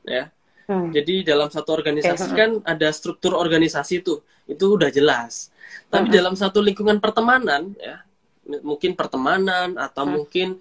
[0.02, 0.28] ya.
[0.66, 0.94] Hmm.
[0.94, 5.51] Jadi dalam satu organisasi kan ada struktur organisasi itu itu udah jelas.
[5.90, 6.16] Tapi uh-huh.
[6.18, 8.03] dalam satu lingkungan pertemanan ya,
[8.62, 10.14] mungkin pertemanan atau uh-huh.
[10.22, 10.59] mungkin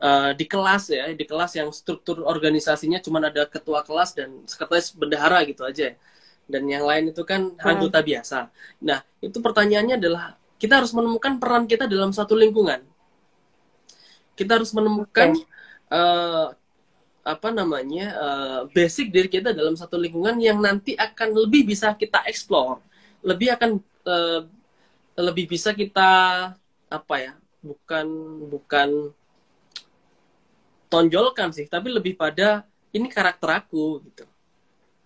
[0.00, 4.92] uh, di kelas ya, di kelas yang struktur organisasinya cuma ada ketua kelas dan sekretaris
[4.92, 5.96] bendahara gitu aja.
[6.50, 7.70] Dan yang lain itu kan uh-huh.
[7.70, 8.50] anggota biasa.
[8.84, 12.84] Nah, itu pertanyaannya adalah kita harus menemukan peran kita dalam satu lingkungan.
[14.36, 15.44] Kita harus menemukan okay.
[15.92, 16.59] uh, eh,
[17.20, 22.24] apa namanya uh, basic diri kita dalam satu lingkungan yang nanti akan lebih bisa kita
[22.24, 22.80] explore
[23.20, 23.70] lebih akan
[24.08, 24.40] uh,
[25.20, 26.10] lebih bisa kita
[26.88, 28.06] apa ya bukan
[28.48, 28.88] bukan
[30.88, 34.24] tonjolkan sih tapi lebih pada ini karakter aku gitu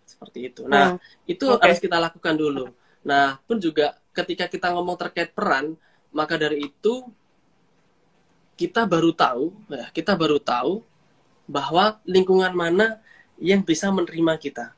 [0.07, 1.29] seperti itu nah hmm.
[1.29, 1.61] itu okay.
[1.67, 2.71] harus kita lakukan dulu
[3.03, 5.75] nah pun juga ketika kita ngomong terkait peran
[6.15, 7.05] maka dari itu
[8.55, 10.87] kita baru tahu ya kita baru tahu
[11.45, 12.99] bahwa lingkungan mana
[13.37, 14.73] yang bisa menerima kita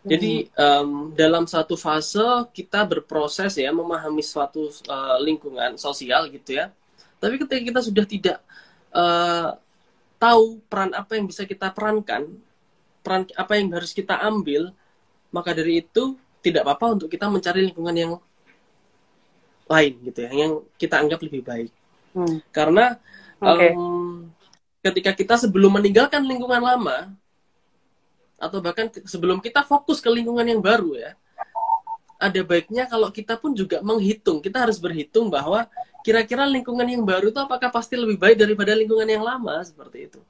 [0.00, 2.24] Jadi um, dalam satu fase
[2.56, 6.72] kita berproses ya memahami suatu uh, lingkungan sosial gitu ya.
[7.20, 8.40] Tapi ketika kita sudah tidak
[8.96, 9.60] uh,
[10.16, 12.32] tahu peran apa yang bisa kita perankan,
[13.04, 14.72] peran apa yang harus kita ambil,
[15.28, 18.12] maka dari itu tidak apa-apa untuk kita mencari lingkungan yang
[19.68, 21.72] lain gitu ya, yang kita anggap lebih baik.
[22.16, 22.40] Hmm.
[22.48, 22.96] Karena
[23.36, 23.76] okay.
[23.76, 24.32] um,
[24.80, 27.12] ketika kita sebelum meninggalkan lingkungan lama,
[28.40, 31.12] atau bahkan sebelum kita fokus ke lingkungan yang baru ya
[32.16, 35.68] ada baiknya kalau kita pun juga menghitung kita harus berhitung bahwa
[36.00, 40.20] kira-kira lingkungan yang baru itu apakah pasti lebih baik daripada lingkungan yang lama seperti itu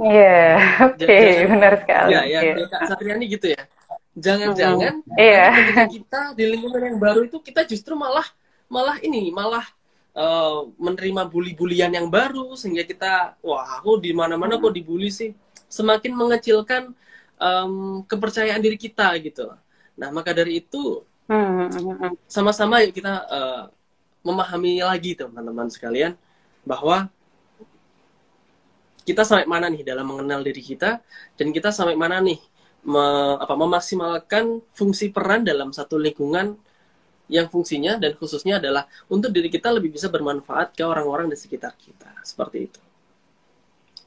[0.00, 0.56] Iya, yeah,
[0.88, 2.16] oke, okay, benar sekali.
[2.16, 2.64] Ya, ya, yeah.
[2.72, 3.68] Kak Satriani gitu ya.
[4.16, 5.52] Jangan-jangan mm, yeah.
[5.52, 8.24] ketika kita di lingkungan yang baru itu kita justru malah
[8.72, 9.68] malah ini malah
[10.14, 15.34] uh, menerima bully-bulian yang baru sehingga kita wah aku di mana-mana kok dibully sih.
[15.70, 16.90] Semakin mengecilkan
[17.38, 19.54] um, kepercayaan diri kita gitu.
[19.94, 23.64] Nah maka dari itu hmm, hmm, hmm, sama-sama yuk kita uh,
[24.20, 26.12] memahami lagi teman-teman sekalian
[26.64, 27.08] bahwa
[29.08, 31.00] kita sampai mana nih dalam mengenal diri kita
[31.34, 32.38] dan kita sampai mana nih
[32.84, 36.56] me, apa, memaksimalkan fungsi peran dalam satu lingkungan
[37.30, 41.78] yang fungsinya dan khususnya adalah untuk diri kita lebih bisa bermanfaat ke orang-orang di sekitar
[41.78, 42.80] kita seperti itu.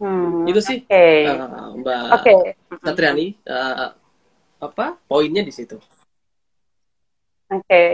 [0.04, 1.32] Hmm, itu sih okay.
[1.32, 2.36] uh, eh, Mbak okay.
[2.84, 3.96] Satriani uh,
[4.60, 5.80] apa poinnya di situ.
[7.54, 7.90] Oke, okay.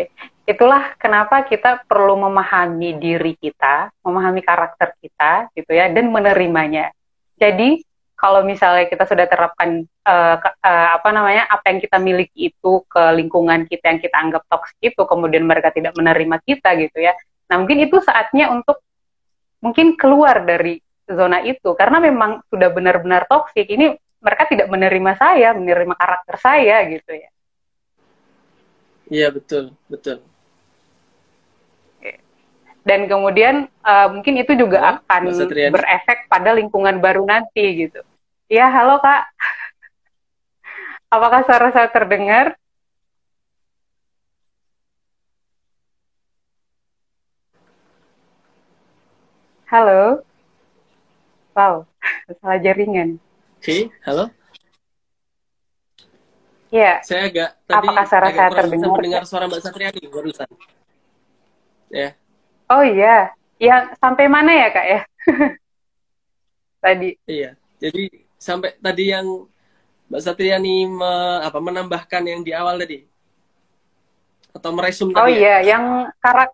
[0.48, 6.96] itulah kenapa kita perlu memahami diri kita, memahami karakter kita, gitu ya, dan menerimanya.
[7.36, 7.84] Jadi
[8.20, 13.16] kalau misalnya kita sudah terapkan uh, uh, apa namanya apa yang kita miliki itu ke
[13.16, 17.16] lingkungan kita yang kita anggap toksik itu, kemudian mereka tidak menerima kita, gitu ya.
[17.48, 18.84] Nah mungkin itu saatnya untuk
[19.64, 21.72] mungkin keluar dari zona itu.
[21.80, 27.30] Karena memang sudah benar-benar toksik ini mereka tidak menerima saya menerima karakter saya gitu ya.
[29.08, 30.20] Iya betul betul.
[32.84, 35.24] Dan kemudian uh, mungkin itu juga oh, akan
[35.72, 38.02] berefek pada lingkungan baru nanti gitu
[38.50, 39.30] ya halo kak
[41.14, 42.58] apakah suara saya terdengar
[49.70, 50.26] halo
[51.60, 51.84] Wow,
[52.40, 53.20] salah jaringan.
[53.60, 54.32] Oke, halo.
[56.72, 57.04] Iya.
[57.04, 58.90] Saya agak tadi Apakah suara agak saya terdengar?
[58.96, 60.48] mendengar suara Mbak Satriani barusan.
[61.92, 62.16] Ya.
[62.72, 65.00] Oh iya, yang sampai mana ya kak ya?
[66.86, 67.10] tadi.
[67.28, 67.60] Iya.
[67.84, 69.46] Jadi sampai tadi yang
[70.10, 71.12] Mbak Satriani me,
[71.46, 73.06] apa menambahkan yang di awal tadi
[74.56, 75.22] atau meresum oh, tadi?
[75.22, 75.78] Oh iya, ya?
[75.78, 76.50] yang karak.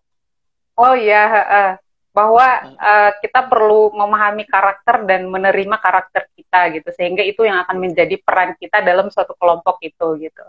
[0.75, 1.73] Oh iya, uh,
[2.11, 7.79] bahwa uh, kita perlu memahami karakter dan menerima karakter kita gitu sehingga itu yang akan
[7.79, 10.43] menjadi peran kita dalam suatu kelompok itu gitu.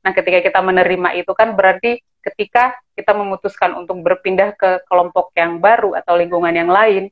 [0.00, 5.58] Nah, ketika kita menerima itu kan berarti ketika kita memutuskan untuk berpindah ke kelompok yang
[5.58, 7.10] baru atau lingkungan yang lain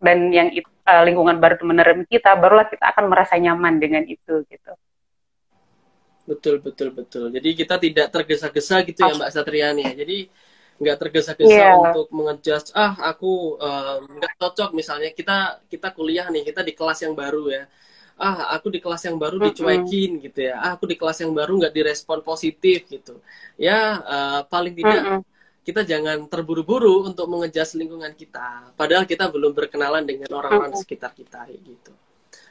[0.00, 0.48] dan yang
[0.88, 4.72] uh, lingkungan baru itu menerima kita, barulah kita akan merasa nyaman dengan itu gitu.
[6.24, 7.24] Betul betul betul.
[7.28, 9.84] Jadi kita tidak tergesa-gesa gitu ya Mbak Satriani.
[9.92, 10.18] Jadi
[10.80, 11.76] nggak tergesa-gesa yeah.
[11.76, 13.60] untuk mengejudge ah aku
[14.16, 17.68] nggak um, cocok misalnya kita kita kuliah nih kita di kelas yang baru ya
[18.16, 20.24] ah aku di kelas yang baru dicuekin mm -hmm.
[20.24, 23.20] gitu ya ah, aku di kelas yang baru nggak direspon positif gitu
[23.60, 25.39] ya uh, paling tidak mm -hmm.
[25.60, 30.80] Kita jangan terburu-buru untuk mengejas lingkungan kita padahal kita belum berkenalan dengan orang-orang -hmm.
[30.80, 31.92] di sekitar kita gitu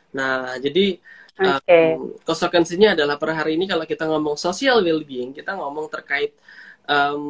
[0.09, 0.97] nah jadi
[1.37, 1.97] okay.
[1.97, 6.33] um, konsekuensinya adalah per hari ini kalau kita ngomong social well-being kita ngomong terkait
[6.89, 7.23] um,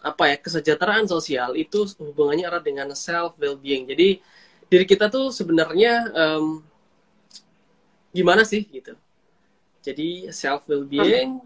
[0.00, 3.90] apa ya kesejahteraan sosial itu hubungannya erat dengan self well-being.
[3.90, 4.22] Jadi
[4.70, 6.62] diri kita tuh sebenarnya um,
[8.14, 8.94] gimana sih gitu.
[9.82, 11.42] Jadi self well-being,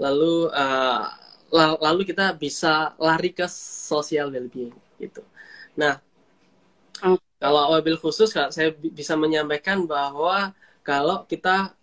[0.00, 1.12] lalu uh,
[1.52, 5.20] lalu kita bisa lari ke social well-being gitu.
[5.76, 6.00] Nah,
[7.36, 11.76] kalau wabil khusus saya bisa menyampaikan bahwa kalau kita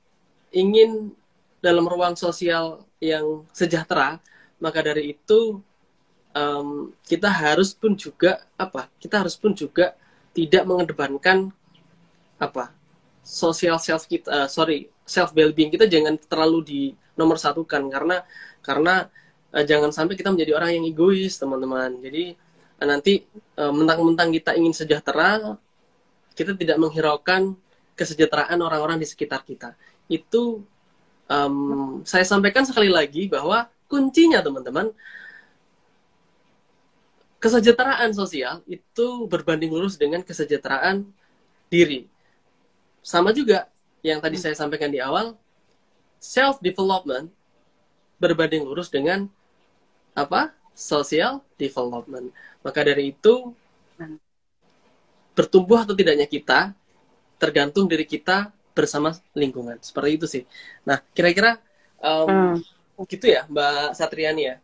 [0.49, 1.13] ingin
[1.61, 4.17] dalam ruang sosial yang sejahtera,
[4.57, 5.61] maka dari itu
[6.35, 9.95] um, kita harus pun juga apa kita harus pun juga
[10.35, 11.49] tidak mengedepankan
[12.39, 12.71] apa
[13.23, 16.81] sosial self kita uh, sorry self well being kita jangan terlalu di
[17.19, 18.23] nomor satukan karena
[18.63, 19.11] karena
[19.53, 22.35] uh, jangan sampai kita menjadi orang yang egois teman-teman jadi
[22.81, 23.23] uh, nanti
[23.57, 25.57] uh, mentang-mentang kita ingin sejahtera
[26.33, 27.55] kita tidak menghiraukan
[27.93, 29.75] kesejahteraan orang-orang di sekitar kita
[30.07, 30.63] itu
[31.29, 34.91] um, saya sampaikan sekali lagi bahwa kuncinya teman-teman
[37.39, 41.07] kesejahteraan sosial itu berbanding lurus dengan kesejahteraan
[41.71, 42.05] diri.
[42.99, 43.71] Sama juga
[44.03, 45.39] yang tadi saya sampaikan di awal,
[46.19, 47.31] self development
[48.19, 49.31] berbanding lurus dengan
[50.25, 52.31] apa social development.
[52.63, 53.51] Maka dari itu
[55.35, 56.75] bertumbuh atau tidaknya kita
[57.39, 59.79] tergantung dari kita bersama lingkungan.
[59.79, 60.43] Seperti itu sih.
[60.87, 61.59] Nah kira-kira
[61.99, 63.07] um, hmm.
[63.07, 64.55] gitu ya mbak Satriani ya?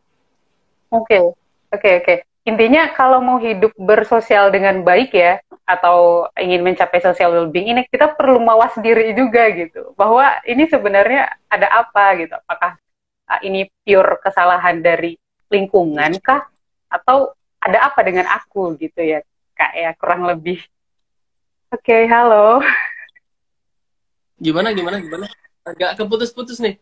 [0.92, 1.08] Oke.
[1.08, 1.20] Okay.
[1.20, 1.36] oke
[1.72, 2.06] okay, oke.
[2.08, 2.18] Okay.
[2.46, 8.14] intinya kalau mau hidup bersosial dengan baik ya atau ingin mencapai social well-being ini kita
[8.14, 9.98] perlu mawas diri juga gitu.
[9.98, 12.38] Bahwa ini sebenarnya ada apa gitu.
[12.38, 12.78] Apakah
[13.34, 15.18] uh, ini pure kesalahan dari
[15.52, 16.48] lingkungan kah?
[16.90, 19.26] Atau ada apa dengan aku gitu ya
[19.58, 20.62] kak ya kurang lebih?
[21.74, 22.62] Oke okay, halo.
[24.38, 25.26] Gimana gimana gimana?
[25.66, 26.78] Agak keputus-putus nih.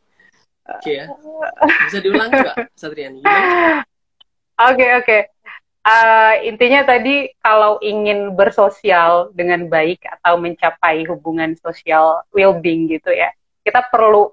[0.67, 1.05] Oke okay, ya.
[1.87, 3.21] Bisa diulang nggak Satriani?
[3.23, 3.79] Oke oke.
[4.59, 5.21] Okay, okay
[5.83, 13.29] uh, intinya tadi kalau ingin bersosial dengan baik atau mencapai hubungan sosial well-being gitu ya,
[13.61, 14.31] kita perlu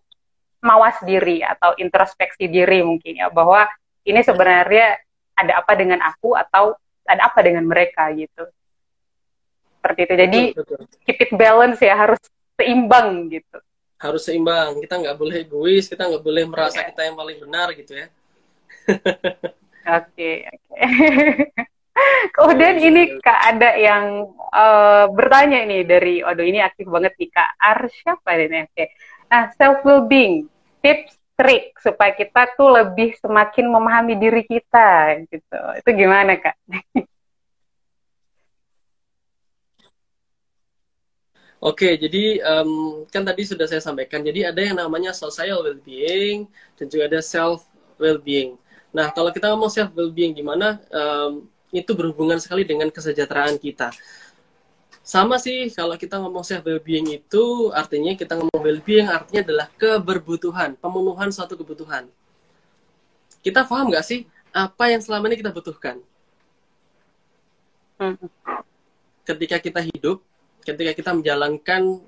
[0.60, 3.66] mawas diri atau introspeksi diri mungkin ya bahwa
[4.04, 4.96] ini sebenarnya
[5.36, 6.76] ada apa dengan aku atau
[7.08, 8.44] ada apa dengan mereka gitu.
[9.80, 10.14] Seperti itu.
[10.14, 11.00] Jadi betul, betul.
[11.08, 12.20] keep it balance ya harus
[12.60, 13.58] seimbang gitu.
[14.00, 14.80] Harus seimbang.
[14.80, 16.88] Kita nggak boleh egois, kita nggak boleh merasa yeah.
[16.92, 18.06] kita yang paling benar gitu ya.
[19.80, 20.76] Oke, oke.
[22.36, 27.50] Kemudian ini Kak ada yang uh, bertanya ini dari Odo ini aktif banget nih Kak
[27.60, 28.64] Arsya siapa ini?
[28.64, 28.84] Oke.
[29.28, 30.48] Nah, self well being,
[30.80, 35.60] tips trik supaya kita tuh lebih semakin memahami diri kita gitu.
[35.80, 36.52] Itu gimana Kak?
[41.60, 44.20] Oke, jadi um, kan tadi sudah saya sampaikan.
[44.24, 47.64] Jadi ada yang namanya social well-being dan juga ada self
[48.00, 48.56] well-being.
[48.92, 53.92] Nah, kalau kita ngomong self well-being gimana, um, itu berhubungan sekali dengan kesejahteraan kita.
[55.00, 60.76] Sama sih kalau kita ngomong self well-being itu artinya kita ngomong well-being artinya adalah keberbutuhan,
[60.78, 62.06] pemenuhan suatu kebutuhan.
[63.40, 65.96] Kita paham nggak sih apa yang selama ini kita butuhkan?
[67.96, 68.16] Hmm.
[69.24, 70.20] Ketika kita hidup,
[70.62, 72.04] ketika kita menjalankan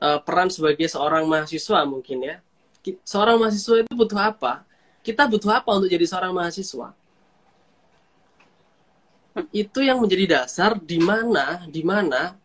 [0.00, 2.36] uh, peran sebagai seorang mahasiswa mungkin ya,
[3.04, 4.64] seorang mahasiswa itu butuh apa?
[5.02, 6.94] kita butuh apa untuk jadi seorang mahasiswa?
[9.52, 12.36] Itu yang menjadi dasar di mana di mana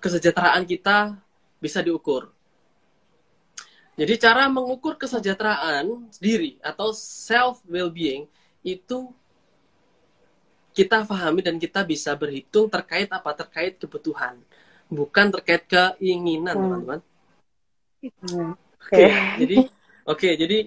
[0.00, 1.16] kesejahteraan kita
[1.60, 2.32] bisa diukur.
[3.96, 8.28] Jadi cara mengukur kesejahteraan diri atau self well-being
[8.60, 9.08] itu
[10.76, 14.36] kita pahami dan kita bisa berhitung terkait apa terkait kebutuhan,
[14.92, 16.60] bukan terkait keinginan, hmm.
[16.60, 17.00] teman-teman.
[18.04, 18.52] Hmm.
[18.86, 19.10] Oke, okay.
[19.40, 19.72] jadi oke,
[20.04, 20.58] okay, jadi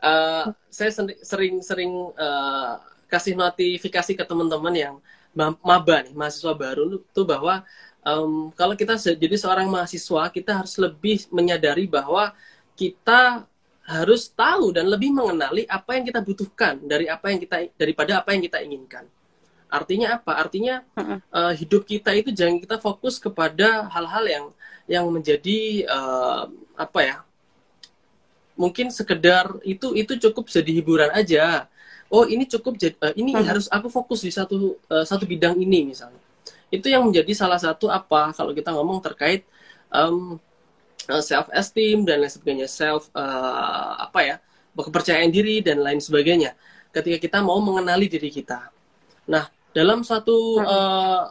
[0.00, 0.90] uh, saya
[1.20, 4.94] sering-sering uh, kasih notifikasi ke teman-teman yang
[5.64, 7.64] maba nih mahasiswa baru tuh bahwa
[8.04, 12.32] um, kalau kita jadi seorang mahasiswa kita harus lebih menyadari bahwa
[12.78, 13.44] kita
[13.88, 18.36] harus tahu dan lebih mengenali apa yang kita butuhkan dari apa yang kita daripada apa
[18.36, 19.08] yang kita inginkan.
[19.68, 20.32] Artinya apa?
[20.36, 20.84] Artinya
[21.32, 24.44] uh, hidup kita itu jangan kita fokus kepada hal-hal yang
[24.88, 27.16] yang menjadi uh, apa ya
[28.58, 31.70] mungkin sekedar itu itu cukup jadi hiburan aja
[32.08, 33.44] oh ini cukup jadi uh, ini hmm.
[33.44, 36.20] harus aku fokus di satu uh, satu bidang ini misalnya.
[36.68, 39.44] Itu yang menjadi salah satu apa kalau kita ngomong terkait
[39.92, 40.36] um,
[41.24, 44.36] self esteem dan lain sebagainya self uh, apa ya
[44.76, 46.54] kepercayaan diri dan lain sebagainya
[46.92, 48.68] ketika kita mau mengenali diri kita.
[49.28, 51.24] Nah dalam satu uh,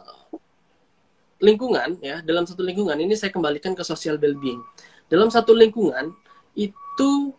[1.38, 4.62] lingkungan ya dalam satu lingkungan ini saya kembalikan ke social well-being.
[5.06, 6.12] Dalam satu lingkungan
[6.58, 7.32] itu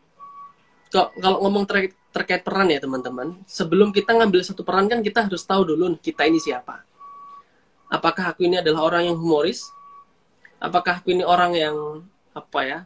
[0.90, 5.45] kalau ngomong terkait, terkait peran ya teman-teman, sebelum kita ngambil satu peran kan kita harus
[5.45, 6.82] tahu dulu kita ini siapa.
[7.89, 9.66] Apakah aku ini adalah orang yang humoris?
[10.62, 11.76] Apakah aku ini orang yang
[12.34, 12.80] apa ya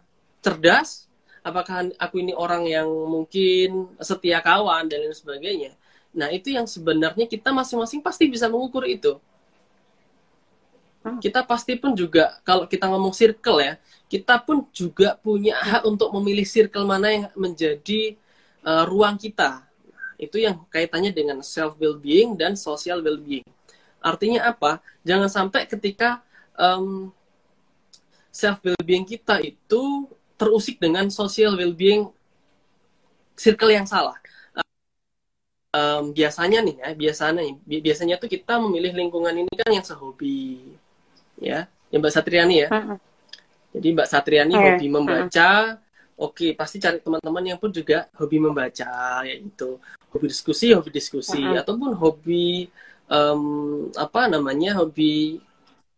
[0.43, 1.07] cerdas?
[1.43, 5.75] Apakah aku ini orang yang mungkin setia kawan dan lain sebagainya?
[6.15, 9.19] Nah itu yang sebenarnya kita masing-masing pasti bisa mengukur itu.
[11.03, 11.19] Hmm.
[11.19, 13.75] Kita pasti pun juga kalau kita ngomong circle ya,
[14.07, 18.15] kita pun juga punya hak untuk memilih circle mana yang menjadi
[18.63, 19.63] uh, ruang kita.
[20.17, 23.45] Itu yang kaitannya dengan self well-being dan social well-being.
[24.03, 24.83] Artinya apa?
[25.03, 26.23] Jangan sampai ketika
[26.55, 27.11] um,
[28.33, 30.07] self well-being kita itu
[30.39, 32.09] terusik dengan social well-being
[33.37, 34.17] circle yang salah.
[35.73, 40.77] Um, biasanya nih ya, biasanya biasanya tuh kita memilih lingkungan ini kan yang sehobi,
[41.41, 42.69] ya, yang Mbak Satriani ya.
[43.73, 44.65] Jadi Mbak Satriani okay.
[44.77, 45.81] hobi membaca,
[46.17, 49.77] oke okay, pasti cari teman-teman yang pun juga hobi membaca, yaitu
[50.13, 51.61] hobi diskusi, hobi diskusi, uh -huh.
[51.61, 52.69] ataupun hobi
[53.09, 55.41] um, apa namanya, hobi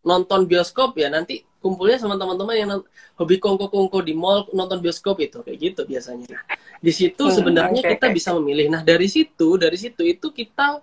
[0.06, 2.70] nonton bioskop ya nanti kumpulnya sama teman-teman yang
[3.18, 6.38] hobi kongko-kongko di mall nonton bioskop itu kayak gitu biasanya.
[6.78, 8.14] Di situ hmm, sebenarnya okay, kita okay.
[8.14, 8.70] bisa memilih.
[8.70, 10.78] Nah dari situ dari situ itu kita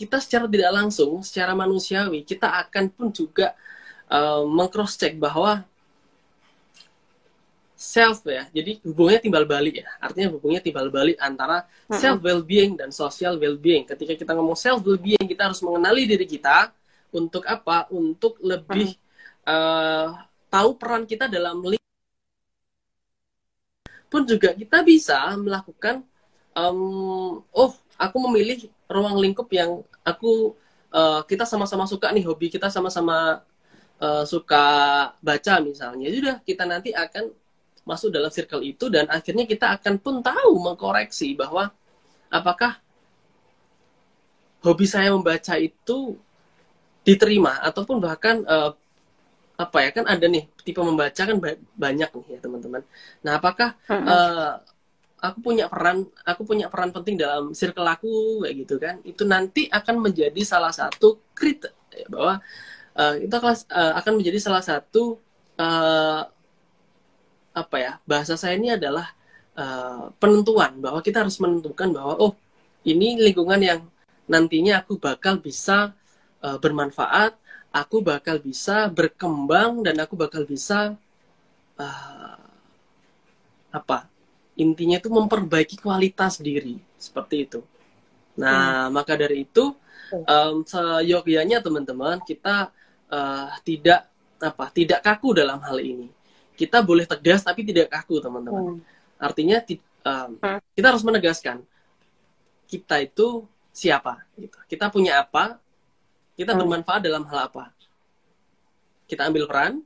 [0.00, 3.52] kita secara tidak langsung, secara manusiawi kita akan pun juga
[4.08, 5.60] uh, mengcross check bahwa
[7.80, 8.44] self ya.
[8.52, 9.88] Jadi hubungannya timbal balik ya.
[9.96, 13.88] Artinya hubungannya timbal balik antara self well being dan social well being.
[13.88, 16.68] Ketika kita ngomong self well being, kita harus mengenali diri kita
[17.08, 17.88] untuk apa?
[17.88, 18.92] Untuk lebih
[19.48, 20.12] uh,
[20.52, 21.64] tahu peran kita dalam
[24.10, 26.02] pun juga kita bisa melakukan
[26.58, 30.58] um, oh aku memilih ruang lingkup yang aku
[30.90, 33.46] uh, kita sama-sama suka nih hobi kita sama-sama
[34.02, 34.64] uh, suka
[35.22, 37.30] baca misalnya sudah kita nanti akan
[37.90, 41.74] masuk dalam circle itu dan akhirnya kita akan pun tahu mengkoreksi bahwa
[42.30, 42.78] apakah
[44.62, 46.14] hobi saya membaca itu
[47.02, 48.70] diterima ataupun bahkan uh,
[49.60, 51.36] apa ya kan ada nih tipe membaca kan
[51.76, 52.82] banyak nih ya teman-teman.
[53.20, 54.56] Nah apakah uh,
[55.20, 59.04] aku punya peran aku punya peran penting dalam circle aku kayak gitu kan?
[59.04, 62.40] Itu nanti akan menjadi salah satu kriteria bahwa
[62.96, 65.20] uh, itu akan, uh, akan menjadi salah satu
[65.60, 66.24] uh,
[67.60, 69.12] apa ya bahasa saya ini adalah
[69.56, 72.32] uh, penentuan bahwa kita harus menentukan bahwa oh
[72.84, 73.80] ini lingkungan yang
[74.24, 75.92] nantinya aku bakal bisa
[76.40, 77.36] uh, bermanfaat,
[77.74, 80.96] aku bakal bisa berkembang dan aku bakal bisa
[81.76, 82.40] uh,
[83.70, 84.08] apa
[84.58, 87.60] intinya itu memperbaiki kualitas diri seperti itu.
[88.40, 88.94] Nah hmm.
[88.94, 89.76] maka dari itu
[90.14, 92.72] um, seyogyanya teman-teman kita
[93.10, 94.08] uh, tidak
[94.40, 96.08] apa tidak kaku dalam hal ini
[96.60, 98.76] kita boleh tegas tapi tidak kaku teman-teman.
[98.76, 98.80] Hmm.
[99.16, 99.64] Artinya
[100.04, 100.60] um, hmm.
[100.76, 101.64] kita harus menegaskan
[102.68, 104.20] kita itu siapa.
[104.36, 104.52] Gitu.
[104.68, 105.56] Kita punya apa?
[106.36, 106.60] Kita hmm.
[106.60, 107.72] bermanfaat dalam hal apa?
[109.08, 109.80] Kita ambil peran.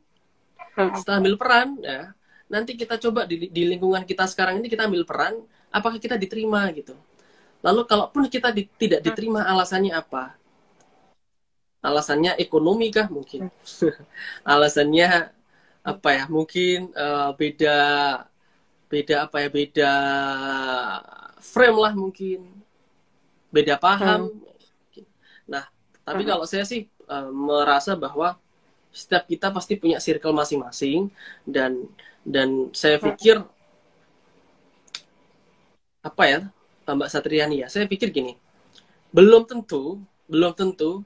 [0.74, 0.90] Hmm.
[0.98, 2.10] Setelah ambil peran, ya
[2.44, 5.38] nanti kita coba di, di lingkungan kita sekarang ini kita ambil peran.
[5.70, 6.94] Apakah kita diterima gitu?
[7.62, 9.06] Lalu kalaupun kita di, tidak hmm.
[9.10, 10.34] diterima, alasannya apa?
[11.82, 13.46] Alasannya ekonomi kah mungkin?
[13.48, 13.94] Hmm.
[14.54, 15.33] alasannya
[15.84, 17.76] apa ya mungkin uh, beda
[18.88, 19.92] beda apa ya beda
[21.44, 22.40] frame lah mungkin
[23.52, 25.04] beda paham hmm.
[25.44, 25.68] nah
[26.00, 26.30] tapi hmm.
[26.32, 28.40] kalau saya sih uh, merasa bahwa
[28.96, 31.12] setiap kita pasti punya circle masing-masing
[31.44, 31.84] dan
[32.24, 33.04] dan saya hmm.
[33.12, 33.52] pikir hmm.
[36.00, 36.40] apa ya
[36.88, 38.40] Mbak Satriani ya saya pikir gini
[39.12, 40.00] belum tentu
[40.32, 41.04] belum tentu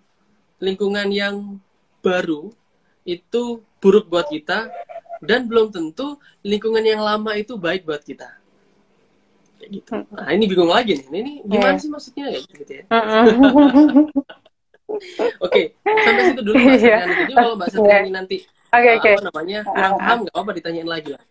[0.62, 1.58] lingkungan yang
[1.98, 2.54] baru
[3.08, 4.68] itu buruk buat kita
[5.24, 8.28] dan belum tentu lingkungan yang lama itu baik buat kita.
[9.58, 9.90] Kayak gitu.
[9.96, 10.06] Hmm.
[10.12, 11.06] Nah, ini bingung lagi nih.
[11.08, 11.80] Ini gimana yeah.
[11.80, 12.84] sih maksudnya ya gitu ya.
[14.88, 15.04] Oke,
[15.44, 17.04] okay, sampai situ dulu Mbak yeah.
[17.04, 18.14] Jadi kalau Mbak Satriani yeah.
[18.14, 18.36] nanti
[18.72, 19.12] okay, uh, okay.
[19.16, 21.22] apa namanya kurang paham nggak apa ditanyain lagi lah.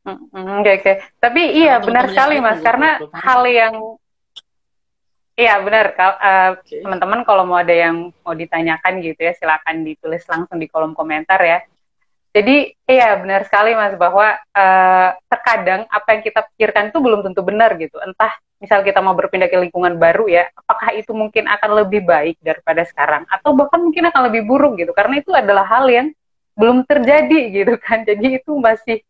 [0.00, 0.82] Oke okay, oke.
[0.82, 0.94] Okay.
[1.20, 3.74] Tapi iya nah, benar sekali mas, karena hal yang
[5.40, 5.86] Iya benar.
[5.96, 6.84] Uh, okay.
[6.84, 11.40] Teman-teman kalau mau ada yang mau ditanyakan gitu ya, silakan ditulis langsung di kolom komentar
[11.40, 11.64] ya.
[12.30, 17.40] Jadi iya benar sekali mas bahwa uh, terkadang apa yang kita pikirkan itu belum tentu
[17.40, 17.96] benar gitu.
[18.04, 22.36] Entah misal kita mau berpindah ke lingkungan baru ya, apakah itu mungkin akan lebih baik
[22.44, 24.92] daripada sekarang, atau bahkan mungkin akan lebih buruk gitu.
[24.92, 26.12] Karena itu adalah hal yang
[26.52, 28.04] belum terjadi gitu kan.
[28.04, 29.00] Jadi itu masih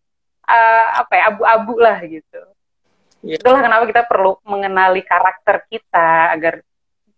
[0.46, 2.40] uh, apa ya abu-abu lah gitu.
[3.20, 3.36] Yeah.
[3.36, 6.64] Itulah kenapa kita perlu mengenali karakter kita agar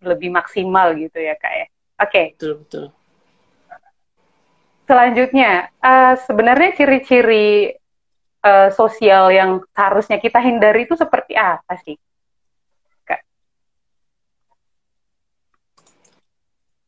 [0.02, 1.66] lebih maksimal gitu ya kak ya.
[2.02, 2.10] Oke.
[2.10, 2.26] Okay.
[2.34, 2.84] Betul betul.
[4.82, 7.78] Selanjutnya, uh, sebenarnya ciri-ciri
[8.42, 11.94] uh, sosial yang harusnya kita hindari itu seperti apa sih,
[13.06, 13.22] kak?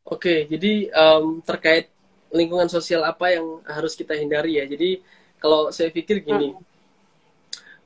[0.05, 1.87] Oke, jadi um, terkait
[2.35, 4.67] lingkungan sosial apa yang harus kita hindari ya.
[4.67, 4.99] Jadi
[5.39, 6.51] kalau saya pikir gini.
[6.51, 6.74] Hmm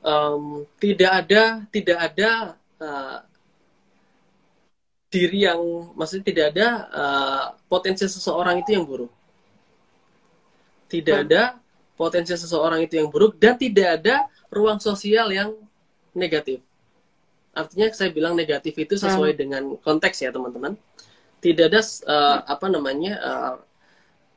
[0.04, 2.30] um, tidak ada tidak ada
[2.80, 3.20] uh,
[5.10, 5.60] diri yang
[5.98, 9.12] maksudnya tidak ada uh, potensi seseorang itu yang buruk
[10.90, 11.24] tidak hmm.
[11.26, 11.42] ada
[11.98, 15.54] potensi seseorang itu yang buruk dan tidak ada ruang sosial yang
[16.14, 16.62] negatif
[17.54, 19.40] artinya saya bilang negatif itu sesuai hmm.
[19.40, 20.78] dengan konteks ya teman-teman
[21.40, 23.56] tidak ada uh, apa namanya uh,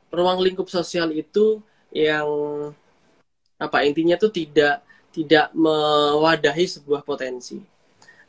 [0.09, 1.61] ruang lingkup sosial itu
[1.93, 2.27] yang
[3.61, 4.81] apa intinya tuh tidak
[5.13, 7.61] tidak mewadahi sebuah potensi.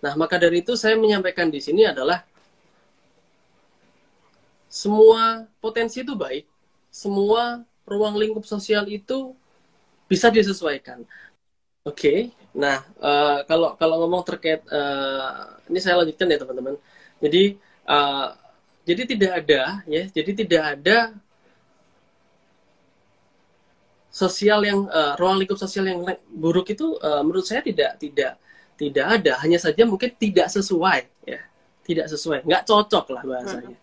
[0.04, 2.20] Nah, maka dari itu saya menyampaikan di sini adalah
[4.68, 6.44] semua potensi itu baik,
[6.92, 9.32] semua ruang lingkup sosial itu
[10.04, 11.00] bisa disesuaikan.
[11.84, 12.18] Oke, okay.
[12.56, 16.74] nah uh, kalau kalau ngomong terkait uh, ini saya lanjutkan ya teman-teman.
[17.20, 18.28] Jadi uh,
[18.84, 20.96] jadi tidak ada ya, jadi tidak ada
[24.14, 28.38] sosial yang uh, ruang lingkup sosial yang buruk itu uh, menurut saya tidak tidak
[28.78, 29.32] tidak ada.
[29.42, 31.42] Hanya saja mungkin tidak sesuai ya.
[31.82, 32.46] Tidak sesuai.
[32.46, 33.76] Nggak cocok lah bahasanya.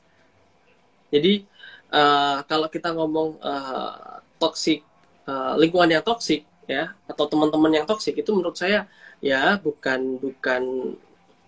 [1.12, 1.44] Jadi
[1.92, 4.88] uh, kalau kita ngomong uh, toksik
[5.28, 8.88] uh, lingkungan yang toksik ya atau teman-teman yang toksik itu menurut saya
[9.20, 10.96] ya bukan bukan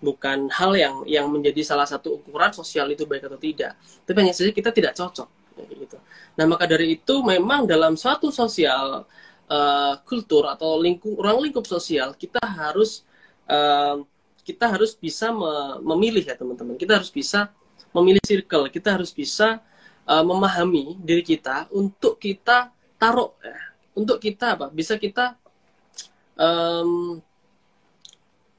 [0.04, 3.80] bukan hal yang yang menjadi salah satu ukuran sosial itu baik atau tidak.
[4.04, 5.98] Tapi hanya saja kita tidak cocok gitu.
[6.38, 9.06] Nah maka dari itu memang dalam suatu sosial
[9.50, 13.06] uh, kultur atau lingkup ruang lingkup sosial kita harus
[13.46, 14.02] uh,
[14.44, 16.76] kita harus bisa me memilih ya teman-teman.
[16.76, 17.50] Kita harus bisa
[17.96, 18.68] memilih circle.
[18.68, 19.64] Kita harus bisa
[20.04, 23.58] uh, memahami diri kita untuk kita taruh ya,
[23.96, 24.68] untuk kita apa?
[24.68, 25.40] Bisa kita
[26.36, 27.24] um,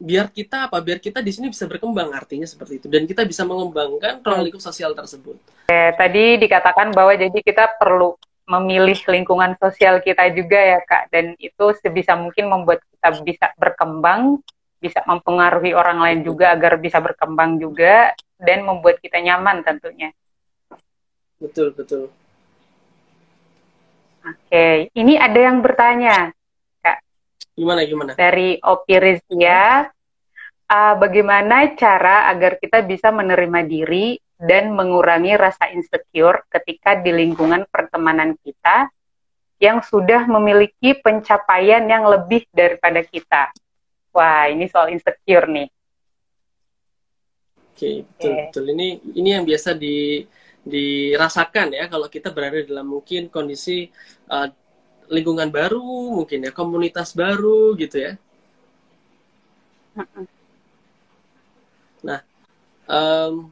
[0.05, 3.49] biar kita apa biar kita di sini bisa berkembang artinya seperti itu dan kita bisa
[3.49, 5.41] mengembangkan ruang lingkup sosial tersebut.
[5.73, 8.13] Eh, tadi dikatakan bahwa jadi kita perlu
[8.45, 14.45] memilih lingkungan sosial kita juga ya kak dan itu sebisa mungkin membuat kita bisa berkembang
[14.85, 20.13] bisa mempengaruhi orang lain juga agar bisa berkembang juga dan membuat kita nyaman tentunya.
[21.41, 22.13] Betul betul.
[24.25, 26.33] Oke, ini ada yang bertanya,
[26.81, 27.01] Kak.
[27.57, 28.13] Gimana gimana?
[28.17, 29.89] Dari Opirizia,
[30.75, 37.65] uh, bagaimana cara agar kita bisa menerima diri dan mengurangi rasa insecure ketika di lingkungan
[37.71, 38.91] pertemanan kita
[39.63, 43.55] yang sudah memiliki pencapaian yang lebih daripada kita.
[44.11, 45.69] Wah, ini soal insecure nih.
[47.75, 48.43] Oke, betul okay.
[48.51, 48.65] betul.
[48.75, 50.27] Ini ini yang biasa di
[50.65, 53.93] dirasakan ya kalau kita berada dalam mungkin kondisi
[54.33, 54.49] uh,
[55.13, 58.17] lingkungan baru mungkin ya komunitas baru gitu ya
[62.05, 62.21] nah
[62.85, 63.49] um,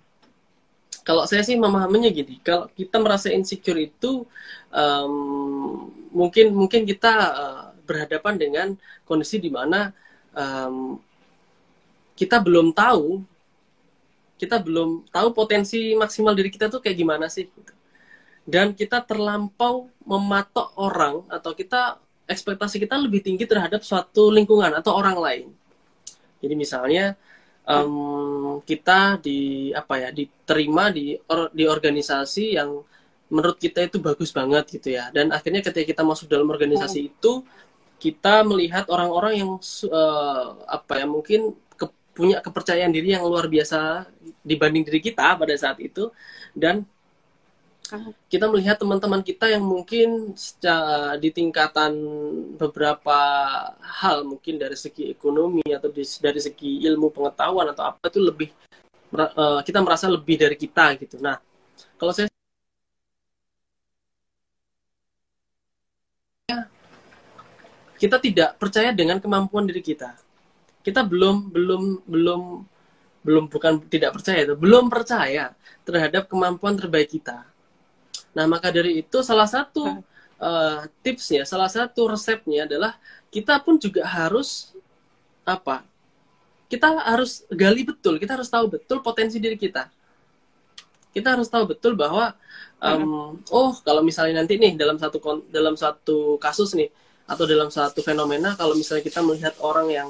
[1.03, 4.29] kalau saya sih memahaminya gini kalau kita merasa insecure itu
[4.71, 8.69] um, mungkin mungkin kita uh, berhadapan dengan
[9.09, 9.91] kondisi di mana
[10.37, 11.01] um,
[12.15, 13.25] kita belum tahu
[14.37, 17.49] kita belum tahu potensi maksimal diri kita tuh kayak gimana sih
[18.43, 24.95] dan kita terlampau mematok orang atau kita ekspektasi kita lebih tinggi terhadap suatu lingkungan atau
[24.99, 25.47] orang lain.
[26.43, 27.15] Jadi misalnya
[27.67, 32.83] um, kita di apa ya diterima di or, di organisasi yang
[33.33, 37.11] menurut kita itu bagus banget gitu ya dan akhirnya ketika kita masuk dalam organisasi hmm.
[37.11, 37.33] itu
[38.03, 39.51] kita melihat orang-orang yang
[39.89, 41.55] uh, apa ya mungkin
[42.13, 44.05] punya kepercayaan diri yang luar biasa
[44.45, 46.13] dibanding diri kita pada saat itu
[46.53, 46.85] dan
[48.29, 51.93] kita melihat teman-teman kita yang mungkin secara, di tingkatan
[52.57, 53.19] beberapa
[53.81, 58.49] hal mungkin dari segi ekonomi atau di, dari segi ilmu pengetahuan atau apa itu lebih
[59.17, 61.21] uh, kita merasa lebih dari kita gitu.
[61.21, 61.37] Nah,
[62.01, 62.29] kalau saya
[68.01, 70.19] kita tidak percaya dengan kemampuan diri kita
[70.83, 72.43] kita belum belum belum
[73.23, 75.55] belum bukan tidak percaya itu belum percaya
[75.87, 77.52] terhadap kemampuan terbaik kita.
[78.33, 80.03] Nah maka dari itu salah satu
[80.41, 82.97] uh, tipsnya, salah satu resepnya adalah
[83.29, 84.73] kita pun juga harus
[85.45, 85.85] apa?
[86.69, 89.93] Kita harus gali betul, kita harus tahu betul potensi diri kita.
[91.13, 92.33] Kita harus tahu betul bahwa
[92.81, 96.89] um, oh kalau misalnya nanti nih dalam satu dalam satu kasus nih
[97.29, 100.09] atau dalam satu fenomena kalau misalnya kita melihat orang yang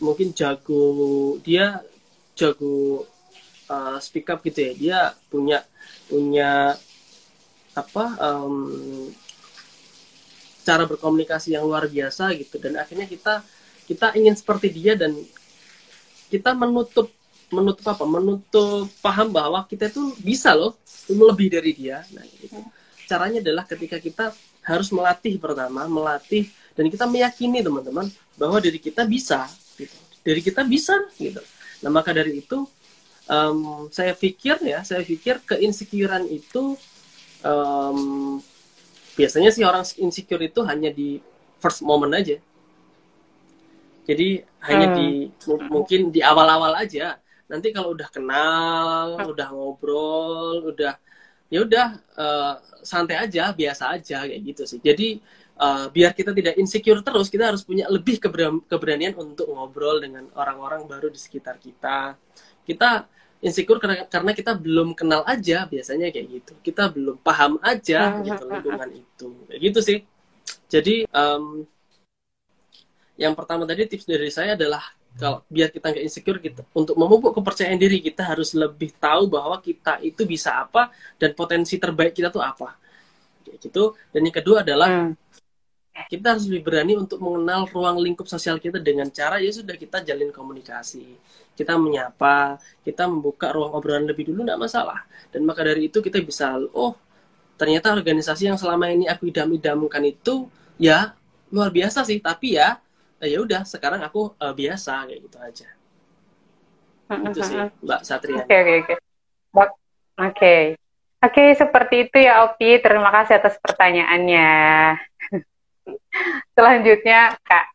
[0.00, 1.84] mungkin jago dia
[2.38, 3.04] jago
[3.68, 4.98] uh, speak up gitu ya dia
[5.28, 5.58] punya
[6.08, 6.78] punya
[7.76, 9.12] apa um,
[10.64, 13.44] cara berkomunikasi yang luar biasa gitu dan akhirnya kita
[13.86, 15.14] kita ingin seperti dia dan
[16.32, 17.12] kita menutup
[17.52, 20.74] menutup apa menutup paham bahwa kita itu bisa loh
[21.06, 22.58] lebih dari dia nah gitu.
[23.06, 24.34] caranya adalah ketika kita
[24.66, 29.48] harus melatih pertama melatih dan kita meyakini teman-teman bahwa diri kita bisa
[29.80, 29.96] gitu.
[30.20, 31.40] Dari kita bisa gitu.
[31.80, 32.68] Nah maka dari itu
[33.26, 36.76] um, saya pikir ya, saya pikir keinsecurean itu
[37.46, 37.98] um,
[39.14, 41.22] biasanya sih orang insecure itu hanya di
[41.62, 42.36] first moment aja.
[44.06, 44.96] Jadi hanya hmm.
[44.98, 45.08] di
[45.70, 47.18] mungkin di awal-awal aja.
[47.46, 49.30] Nanti kalau udah kenal, hmm.
[49.30, 50.98] udah ngobrol, udah
[51.46, 51.88] ya udah
[52.18, 54.82] uh, santai aja, biasa aja kayak gitu sih.
[54.82, 55.22] Jadi
[55.58, 58.20] uh, biar kita tidak insecure terus kita harus punya lebih
[58.66, 62.18] keberanian untuk ngobrol dengan orang-orang baru di sekitar kita
[62.66, 63.06] kita
[63.44, 66.52] insecure karena karena kita belum kenal aja biasanya kayak gitu.
[66.60, 69.28] Kita belum paham aja gitu lingkungan itu.
[69.48, 69.98] Kayak gitu sih.
[70.66, 71.62] Jadi um,
[73.16, 74.82] yang pertama tadi tips dari saya adalah
[75.16, 79.56] kalau biar kita nggak insecure kita untuk memupuk kepercayaan diri kita harus lebih tahu bahwa
[79.64, 82.76] kita itu bisa apa dan potensi terbaik kita tuh apa.
[83.44, 83.96] Kayak gitu.
[84.12, 85.25] Dan yang kedua adalah hmm
[86.12, 90.04] kita harus lebih berani untuk mengenal ruang lingkup sosial kita dengan cara ya sudah kita
[90.04, 91.16] jalin komunikasi
[91.56, 95.00] kita menyapa kita membuka ruang obrolan lebih dulu tidak masalah.
[95.32, 96.94] Dan maka dari itu kita bisa oh
[97.56, 101.16] ternyata organisasi yang selama ini aku idam-idamkan itu ya
[101.48, 102.20] luar biasa sih.
[102.20, 102.76] Tapi ya
[103.24, 105.68] ya udah sekarang aku uh, biasa kayak gitu aja.
[107.08, 108.94] Itu sih Mbak Satria oke oke oke.
[110.16, 110.56] Oke.
[111.24, 112.76] Oke seperti itu ya Opi.
[112.84, 114.48] Terima kasih atas pertanyaannya
[116.56, 117.66] Selanjutnya, Kak,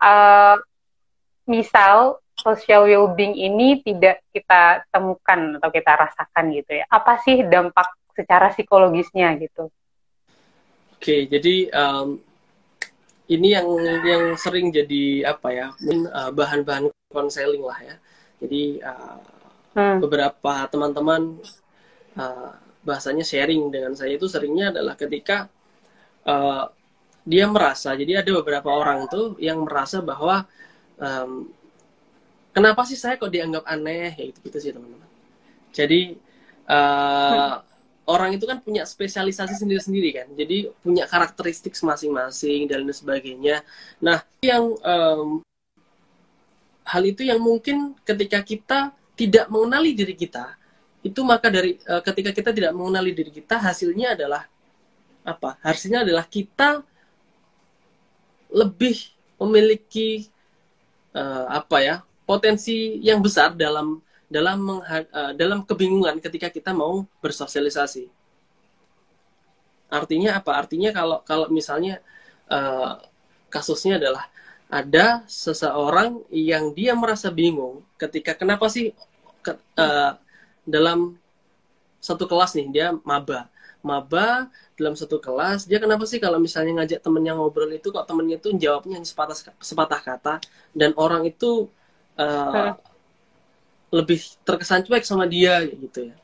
[0.00, 0.56] uh,
[1.46, 6.84] misal social well-being ini tidak kita temukan atau kita rasakan gitu ya.
[6.88, 9.68] Apa sih dampak secara psikologisnya gitu?
[10.96, 12.20] Oke, jadi um,
[13.28, 13.68] ini yang
[14.04, 15.66] yang sering jadi apa ya,
[16.12, 17.96] uh, bahan-bahan konseling lah ya.
[18.40, 19.20] Jadi uh,
[19.76, 19.96] hmm.
[20.00, 21.40] beberapa teman-teman
[22.16, 25.52] uh, bahasanya sharing dengan saya itu seringnya adalah ketika
[26.24, 26.72] uh,
[27.24, 30.48] dia merasa jadi ada beberapa orang tuh yang merasa bahwa
[30.96, 31.48] um,
[32.50, 35.08] kenapa sih saya kok dianggap aneh ya gitu gitu sih teman-teman.
[35.70, 36.18] Jadi
[36.66, 37.62] uh,
[38.10, 40.28] orang itu kan punya spesialisasi sendiri-sendiri kan.
[40.34, 43.62] Jadi punya karakteristik masing-masing dan lain sebagainya.
[44.02, 45.40] Nah yang um,
[46.82, 48.78] hal itu yang mungkin ketika kita
[49.14, 50.58] tidak mengenali diri kita
[51.00, 54.44] itu maka dari uh, ketika kita tidak mengenali diri kita hasilnya adalah
[55.24, 55.56] apa?
[55.64, 56.84] Hasilnya adalah kita
[58.50, 60.28] lebih memiliki
[61.16, 61.96] uh, apa ya
[62.28, 63.98] potensi yang besar dalam
[64.30, 68.06] dalam uh, dalam kebingungan ketika kita mau bersosialisasi.
[69.90, 70.54] Artinya apa?
[70.54, 71.98] Artinya kalau kalau misalnya
[72.46, 73.02] uh,
[73.50, 74.30] kasusnya adalah
[74.70, 78.94] ada seseorang yang dia merasa bingung ketika kenapa sih
[79.42, 80.14] ke, uh,
[80.62, 81.18] dalam
[81.98, 83.50] satu kelas nih dia maba
[83.80, 85.64] maba dalam satu kelas.
[85.64, 89.36] Dia kenapa sih kalau misalnya ngajak temennya ngobrol itu kok temennya itu jawabnya hanya sepatah
[89.60, 90.34] sepatah kata
[90.76, 91.68] dan orang itu
[92.16, 92.76] uh,
[93.90, 96.16] lebih terkesan cuek sama dia gitu ya.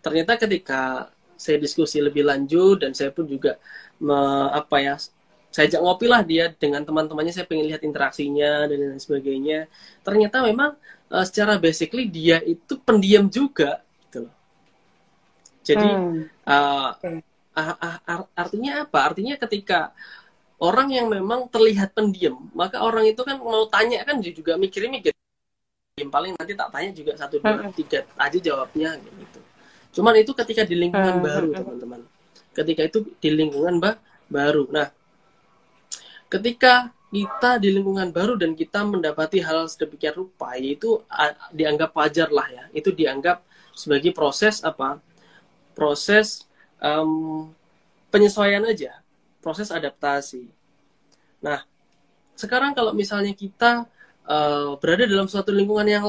[0.00, 3.56] Ternyata ketika saya diskusi lebih lanjut dan saya pun juga
[4.00, 4.16] me,
[4.52, 4.94] apa ya
[5.50, 9.66] saya ajak ngopi lah dia dengan teman-temannya saya pengen lihat interaksinya dan lain sebagainya.
[10.06, 10.78] Ternyata memang
[11.10, 13.82] uh, secara basically dia itu pendiam juga
[15.70, 16.18] jadi hmm.
[16.50, 16.90] uh,
[18.34, 18.98] artinya apa?
[19.12, 19.94] Artinya ketika
[20.58, 25.14] orang yang memang terlihat pendiam, maka orang itu kan mau tanya kan juga mikir-mikir.
[26.00, 27.76] Paling nanti tak tanya juga satu dua hmm.
[27.76, 29.40] tiga aja jawabnya gitu.
[30.00, 31.26] Cuman itu ketika di lingkungan hmm.
[31.26, 32.00] baru teman-teman.
[32.50, 33.94] Ketika itu di lingkungan bah
[34.26, 34.66] baru.
[34.72, 34.88] Nah,
[36.26, 41.02] ketika kita di lingkungan baru dan kita mendapati hal sedemikian rupa, itu
[41.52, 42.64] dianggap wajar lah ya.
[42.70, 43.44] Itu dianggap
[43.74, 45.02] sebagai proses apa?
[45.80, 46.44] Proses
[46.76, 47.48] um,
[48.12, 49.00] penyesuaian aja,
[49.40, 50.52] proses adaptasi.
[51.40, 51.64] Nah,
[52.36, 53.88] sekarang kalau misalnya kita
[54.28, 56.04] uh, berada dalam suatu lingkungan yang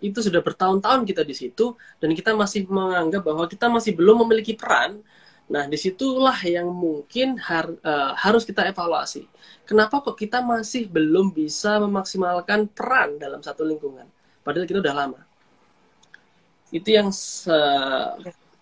[0.00, 4.56] itu sudah bertahun-tahun kita di situ dan kita masih menganggap bahwa kita masih belum memiliki
[4.56, 5.00] peran,
[5.48, 9.28] nah di situlah yang mungkin har, uh, harus kita evaluasi.
[9.68, 14.08] Kenapa kok kita masih belum bisa memaksimalkan peran dalam satu lingkungan?
[14.40, 15.20] Padahal kita udah lama.
[16.70, 17.08] Itu yang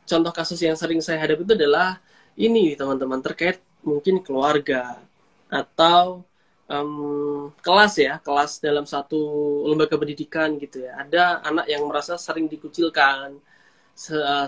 [0.05, 2.01] contoh kasus yang sering saya hadapi itu adalah
[2.37, 5.01] ini teman-teman terkait mungkin keluarga
[5.49, 6.25] atau
[6.69, 9.21] um, kelas ya kelas dalam satu
[9.69, 13.39] lembaga pendidikan gitu ya ada anak yang merasa sering dikucilkan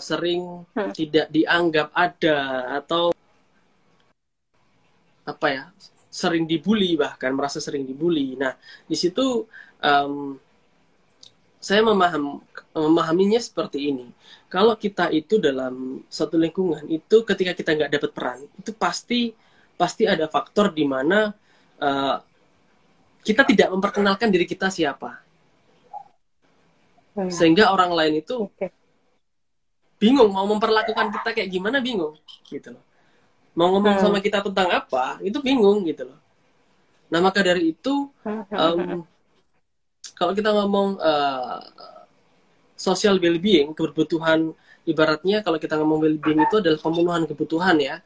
[0.03, 0.91] sering hmm.
[0.91, 2.39] tidak dianggap ada
[2.83, 3.15] atau
[5.23, 5.65] apa ya
[6.11, 9.47] sering dibully bahkan merasa sering dibully nah di situ
[9.83, 10.35] um,
[11.67, 12.39] saya memaham
[12.71, 14.07] memahaminya seperti ini.
[14.47, 19.35] Kalau kita itu dalam satu lingkungan itu ketika kita nggak dapat peran itu pasti
[19.75, 21.35] pasti ada faktor di mana
[21.83, 22.17] uh,
[23.27, 25.19] kita tidak memperkenalkan diri kita siapa,
[27.19, 27.35] hmm.
[27.35, 28.47] sehingga orang lain itu
[29.99, 32.15] bingung mau memperlakukan kita kayak gimana bingung
[32.47, 32.85] gitu loh.
[33.59, 34.05] Mau ngomong hmm.
[34.07, 36.21] sama kita tentang apa itu bingung gitu loh.
[37.11, 38.07] Nah maka dari itu
[38.55, 39.03] um,
[40.17, 41.61] kalau kita ngomong uh,
[42.73, 44.57] social well-being, kebutuhan
[44.89, 47.97] ibaratnya kalau kita ngomong well-being itu adalah pemenuhan kebutuhan ya.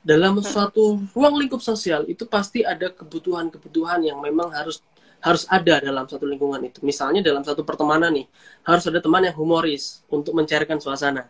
[0.00, 4.80] Dalam suatu ruang lingkup sosial itu pasti ada kebutuhan-kebutuhan yang memang harus
[5.20, 6.80] harus ada dalam satu lingkungan itu.
[6.80, 8.24] Misalnya dalam satu pertemanan nih,
[8.64, 11.28] harus ada teman yang humoris untuk mencairkan suasana.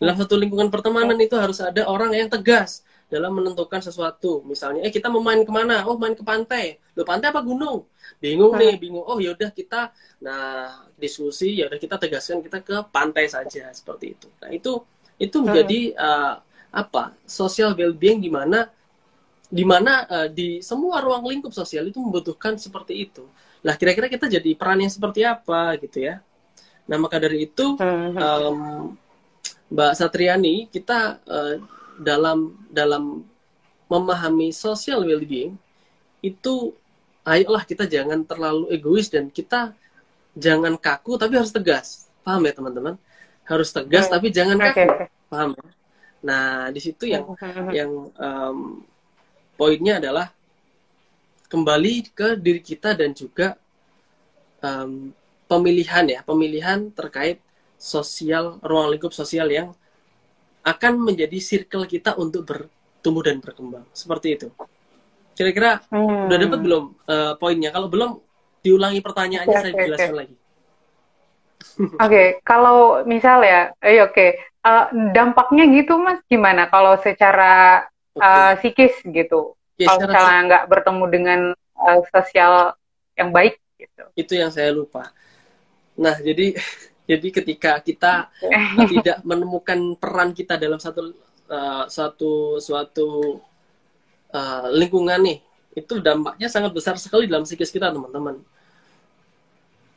[0.00, 2.80] Dalam satu lingkungan pertemanan itu harus ada orang yang tegas
[3.12, 4.40] dalam menentukan sesuatu.
[4.48, 5.84] Misalnya, eh kita mau main ke mana?
[5.84, 6.80] Oh main ke pantai.
[6.96, 7.84] Lo pantai apa gunung?
[8.16, 9.04] Bingung nih, bingung.
[9.04, 9.92] Oh yaudah kita,
[10.24, 14.28] nah diskusi, yaudah kita tegaskan kita ke pantai saja seperti itu.
[14.40, 14.80] Nah itu
[15.20, 16.34] itu menjadi uh,
[16.72, 18.72] apa social well-being di mana
[19.52, 23.28] di mana uh, di semua ruang lingkup sosial itu membutuhkan seperti itu.
[23.62, 26.24] Nah, kira-kira kita jadi peran yang seperti apa gitu ya?
[26.88, 28.58] Nah, maka dari itu um,
[29.70, 31.60] Mbak Satriani, kita uh,
[32.02, 33.22] dalam dalam
[33.86, 35.54] memahami social well-being
[36.22, 36.74] itu
[37.22, 39.74] ayolah kita jangan terlalu egois dan kita
[40.34, 42.08] jangan kaku tapi harus tegas.
[42.22, 42.94] Paham ya, teman-teman?
[43.46, 44.12] Harus tegas hmm.
[44.12, 44.86] tapi jangan kaku.
[44.86, 45.08] Okay.
[45.28, 45.70] Paham ya?
[46.22, 47.26] Nah, di situ yang
[47.74, 48.86] yang um,
[49.58, 50.30] poinnya adalah
[51.50, 53.58] kembali ke diri kita dan juga
[54.62, 55.10] um,
[55.50, 57.42] pemilihan ya, pemilihan terkait
[57.76, 59.74] sosial, ruang lingkup sosial yang
[60.62, 63.84] akan menjadi circle kita untuk bertumbuh dan berkembang.
[63.90, 64.48] Seperti itu.
[65.34, 66.28] Kira-kira hmm.
[66.30, 67.70] udah dapat belum uh, poinnya?
[67.74, 68.20] Kalau belum,
[68.62, 70.20] diulangi pertanyaannya okay, saya okay, jelaskan okay.
[70.22, 70.36] lagi.
[71.78, 74.30] Oke, okay, kalau misal ya, eh, oke, okay.
[74.66, 76.66] uh, dampaknya gitu mas, gimana?
[76.66, 77.86] Kalau secara
[78.18, 79.54] uh, psikis gitu.
[79.78, 81.40] Ya, Kalau misalnya nggak bertemu dengan
[81.78, 82.74] uh, sosial
[83.14, 84.04] yang baik gitu.
[84.18, 85.14] Itu yang saya lupa.
[85.94, 86.58] Nah, jadi
[87.02, 91.10] jadi ketika kita uh, tidak menemukan peran kita dalam satu
[91.50, 93.42] uh, satu suatu
[94.30, 95.38] uh, lingkungan nih,
[95.74, 98.38] itu dampaknya sangat besar sekali dalam psikis kita, teman-teman.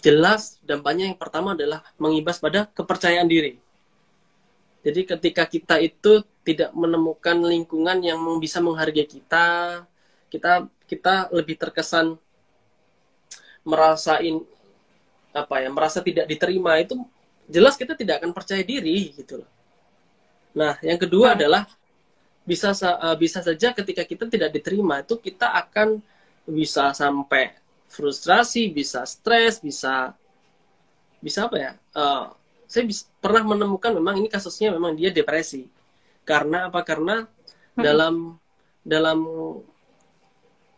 [0.02, 3.62] Jelas dampaknya yang pertama adalah mengimbas pada kepercayaan diri.
[4.86, 9.82] Jadi ketika kita itu tidak menemukan lingkungan yang bisa menghargai kita,
[10.30, 12.22] kita kita lebih terkesan
[13.66, 14.46] merasain
[15.36, 16.96] apa ya, merasa tidak diterima itu
[17.52, 19.50] jelas kita tidak akan percaya diri gitu loh.
[20.56, 21.38] Nah, yang kedua hmm.
[21.38, 21.64] adalah
[22.48, 26.00] bisa uh, bisa saja ketika kita tidak diterima itu kita akan
[26.48, 27.58] bisa sampai
[27.92, 30.16] frustrasi, bisa stres, bisa
[31.20, 31.72] bisa apa ya?
[31.92, 32.32] Uh,
[32.66, 35.68] saya bisa, pernah menemukan memang ini kasusnya memang dia depresi
[36.24, 36.82] karena apa?
[36.82, 37.84] Karena hmm.
[37.84, 38.16] dalam
[38.86, 39.20] dalam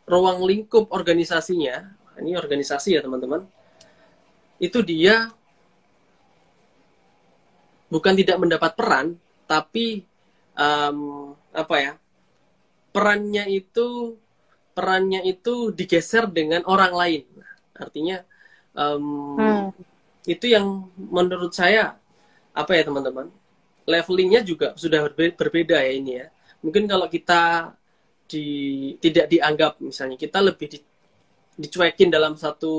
[0.07, 1.91] ruang lingkup organisasinya,
[2.23, 3.43] ini organisasi ya teman-teman,
[4.57, 5.29] itu dia
[7.87, 9.07] bukan tidak mendapat peran,
[9.47, 10.03] tapi
[10.57, 11.93] um, apa ya?
[12.91, 14.17] Perannya itu
[14.73, 17.23] perannya itu digeser dengan orang lain.
[17.77, 18.25] Artinya
[18.73, 19.69] um, hmm.
[20.25, 21.97] itu yang menurut saya
[22.57, 23.29] apa ya teman-teman?
[23.87, 26.27] levelingnya juga sudah berbeda ya ini ya.
[26.59, 27.71] Mungkin kalau kita
[28.27, 28.45] di
[28.99, 30.77] tidak dianggap misalnya kita lebih di,
[31.57, 32.71] dicuekin dalam satu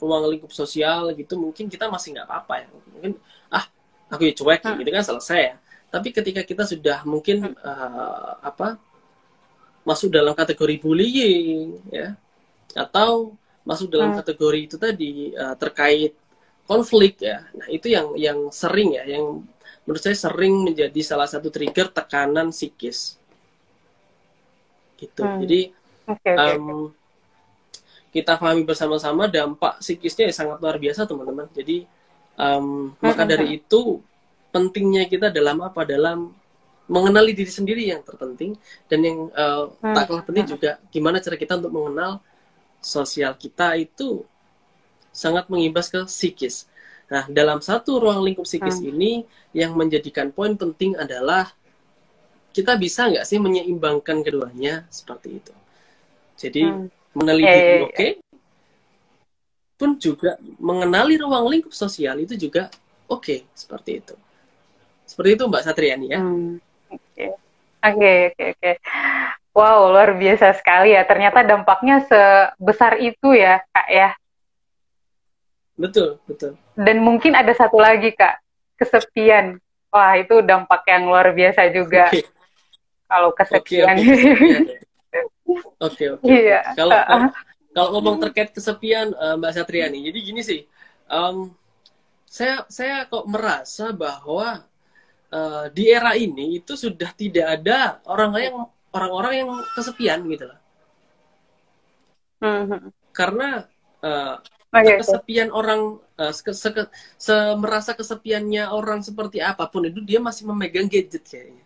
[0.00, 2.68] ruang lingkup sosial gitu, mungkin kita masih nggak apa-apa ya.
[2.72, 3.12] Mungkin
[3.52, 3.64] ah
[4.08, 4.76] aku ya cuek hmm.
[4.80, 5.54] gitu kan selesai ya.
[5.92, 8.80] Tapi ketika kita sudah mungkin uh, apa
[9.84, 12.16] masuk dalam kategori bullying ya
[12.72, 13.36] atau
[13.68, 14.18] masuk dalam hmm.
[14.24, 16.16] kategori itu tadi uh, terkait
[16.64, 17.44] konflik ya.
[17.52, 19.44] Nah, itu yang yang sering ya yang
[19.84, 23.18] menurut saya sering menjadi salah satu trigger tekanan psikis
[25.02, 25.38] gitu hmm.
[25.42, 25.60] jadi
[26.06, 26.94] okay, okay, um,
[28.12, 31.88] kita pahami bersama-sama dampak psikisnya ya sangat luar biasa teman-teman jadi
[32.36, 33.00] um, hmm.
[33.00, 34.04] maka dari itu
[34.52, 36.30] pentingnya kita dalam apa dalam
[36.86, 38.52] mengenali diri sendiri yang terpenting
[38.84, 39.94] dan yang uh, hmm.
[39.96, 42.20] tak kalah penting juga gimana cara kita untuk mengenal
[42.84, 44.22] sosial kita itu
[45.08, 46.68] sangat mengimbas ke psikis
[47.12, 48.88] Nah, dalam satu ruang lingkup psikis hmm.
[48.88, 49.12] ini
[49.52, 51.52] yang menjadikan poin penting adalah
[52.56, 55.54] kita bisa nggak sih menyeimbangkan keduanya seperti itu.
[56.40, 56.88] Jadi hmm.
[57.12, 57.80] Meneliti hey.
[57.84, 58.10] oke, okay,
[59.76, 62.72] pun juga mengenali ruang lingkup sosial itu juga
[63.10, 64.14] oke okay, seperti itu.
[65.04, 66.18] Seperti itu Mbak Satriani ya.
[66.22, 66.56] Hmm.
[67.82, 68.72] Oke, oke, oke.
[69.52, 71.04] Wow, luar biasa sekali ya.
[71.04, 74.16] Ternyata dampaknya sebesar itu ya, Kak ya.
[75.76, 76.56] Betul, betul.
[76.78, 78.38] Dan mungkin ada satu lagi kak,
[78.78, 79.58] kesepian.
[79.92, 82.08] Wah itu dampak yang luar biasa juga.
[82.08, 82.24] Okay.
[83.10, 83.96] Kalau kesepian.
[85.80, 86.24] Oke, oke.
[86.26, 86.60] Iya.
[86.78, 86.96] Kalau
[87.72, 90.60] kalau ngomong terkait kesepian uh, Mbak Satriani, jadi gini sih,
[91.08, 91.56] um,
[92.28, 94.68] saya saya kok merasa bahwa
[95.32, 98.56] uh, di era ini itu sudah tidak ada orang yang
[98.92, 100.60] orang-orang yang kesepian gitu loh.
[102.44, 102.80] Mm -hmm.
[103.16, 103.64] Karena
[104.04, 104.36] uh,
[104.68, 105.56] okay, kesepian okay.
[105.56, 105.80] orang
[106.20, 106.68] uh, se se
[107.16, 111.64] se merasa kesepiannya orang seperti apa pun itu dia masih memegang gadget kayaknya.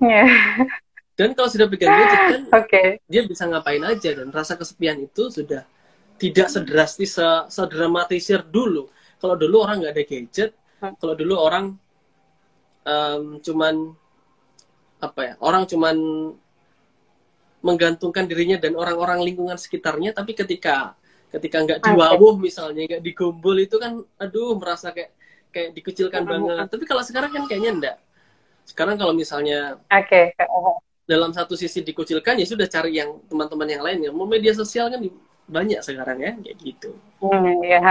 [0.00, 0.28] Yeah.
[1.20, 2.96] Dan kalau sudah pegang gadget kan okay.
[3.04, 5.68] dia bisa ngapain aja dan rasa kesepian itu sudah
[6.16, 8.88] tidak sedrastis se sedramatisir dulu.
[9.20, 10.50] Kalau dulu orang nggak ada gadget,
[10.80, 10.96] hmm.
[10.96, 11.76] kalau dulu orang
[12.88, 13.92] um, cuman
[15.00, 15.96] apa ya orang cuman
[17.60, 20.96] menggantungkan dirinya dan orang-orang lingkungan sekitarnya tapi ketika
[21.28, 25.12] ketika nggak diwawuh misalnya nggak digombol itu kan aduh merasa kayak
[25.52, 27.98] kayak dikucilkan banget tapi kalau sekarang kan kayaknya enggak
[28.60, 30.30] Sekarang kalau misalnya Oke.
[31.10, 34.14] Dalam satu sisi dikucilkan ya sudah cari yang teman-teman yang lainnya.
[34.14, 35.02] Mau media sosial kan
[35.50, 36.94] banyak sekarang ya kayak gitu.
[37.18, 37.82] Hmm, ya,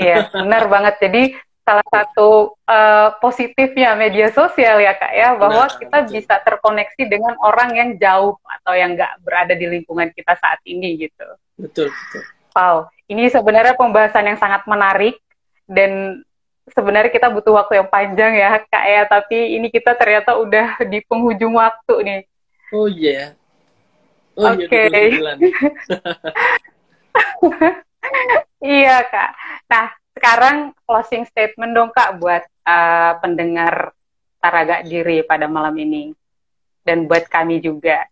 [0.00, 0.94] ya benar banget.
[1.04, 1.22] Jadi
[1.64, 6.12] salah satu uh, positifnya media sosial ya kak ya bahwa nah, kita betul.
[6.20, 11.08] bisa terkoneksi dengan orang yang jauh atau yang nggak berada di lingkungan kita saat ini
[11.08, 11.28] gitu.
[11.56, 12.22] Betul betul.
[12.54, 12.76] Wow,
[13.08, 15.16] ini sebenarnya pembahasan yang sangat menarik
[15.64, 16.20] dan
[16.68, 21.00] sebenarnya kita butuh waktu yang panjang ya kak ya tapi ini kita ternyata udah di
[21.04, 22.20] penghujung waktu nih.
[22.74, 23.06] Oh iya.
[23.06, 23.28] Yeah.
[24.34, 24.66] Oh, Oke.
[24.66, 24.90] Okay.
[28.74, 29.30] iya kak.
[29.70, 33.94] Nah sekarang closing statement dong kak buat uh, pendengar
[34.42, 36.10] Taraga Diri pada malam ini
[36.82, 38.10] dan buat kami juga.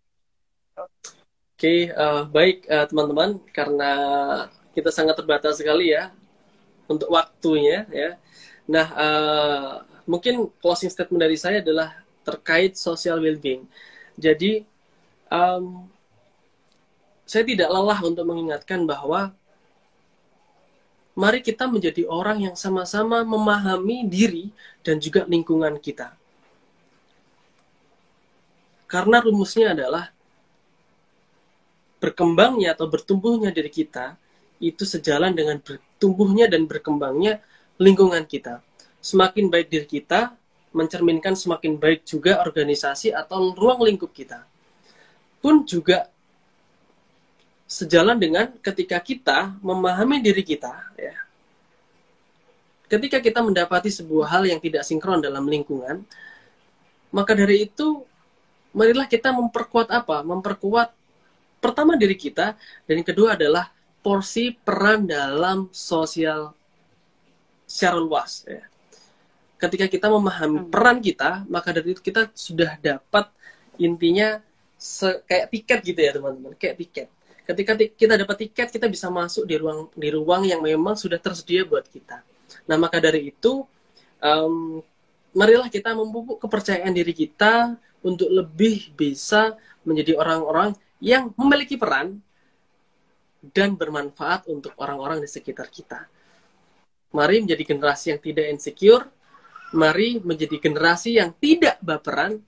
[0.72, 0.88] Oke,
[1.58, 3.92] okay, uh, eh, baik uh, teman-teman karena
[4.72, 6.14] kita sangat terbatas sekali ya
[6.88, 8.16] untuk waktunya ya.
[8.64, 9.70] Nah, uh,
[10.08, 11.92] mungkin closing statement dari saya adalah
[12.22, 13.66] terkait social well-being.
[14.16, 14.64] Jadi
[15.32, 15.86] um,
[17.24, 19.32] saya tidak lelah untuk mengingatkan bahwa
[21.16, 24.52] mari kita menjadi orang yang sama-sama memahami diri
[24.84, 26.16] dan juga lingkungan kita.
[28.88, 30.12] Karena rumusnya adalah
[31.96, 34.20] berkembangnya atau bertumbuhnya diri kita
[34.60, 37.40] itu sejalan dengan bertumbuhnya dan berkembangnya
[37.80, 38.60] lingkungan kita.
[39.00, 40.36] Semakin baik diri kita,
[40.72, 44.44] mencerminkan semakin baik juga organisasi atau ruang lingkup kita.
[45.38, 46.08] Pun juga
[47.68, 51.16] sejalan dengan ketika kita memahami diri kita, ya.
[52.88, 56.04] Ketika kita mendapati sebuah hal yang tidak sinkron dalam lingkungan,
[57.08, 58.04] maka dari itu
[58.76, 60.20] marilah kita memperkuat apa?
[60.20, 60.92] Memperkuat
[61.60, 62.52] pertama diri kita
[62.84, 63.72] dan yang kedua adalah
[64.04, 66.52] porsi peran dalam sosial
[67.64, 68.71] secara luas ya
[69.62, 70.70] ketika kita memahami hmm.
[70.74, 73.30] peran kita, maka dari itu kita sudah dapat
[73.78, 74.42] intinya
[74.74, 77.08] se kayak tiket gitu ya teman-teman, kayak tiket.
[77.46, 81.62] Ketika kita dapat tiket, kita bisa masuk di ruang di ruang yang memang sudah tersedia
[81.62, 82.26] buat kita.
[82.66, 83.62] Nah maka dari itu,
[84.18, 84.82] um,
[85.30, 89.54] marilah kita memupuk kepercayaan diri kita untuk lebih bisa
[89.86, 92.18] menjadi orang-orang yang memiliki peran
[93.54, 96.06] dan bermanfaat untuk orang-orang di sekitar kita.
[97.14, 99.06] Mari menjadi generasi yang tidak insecure,
[99.72, 102.40] mari menjadi generasi yang tidak baperan,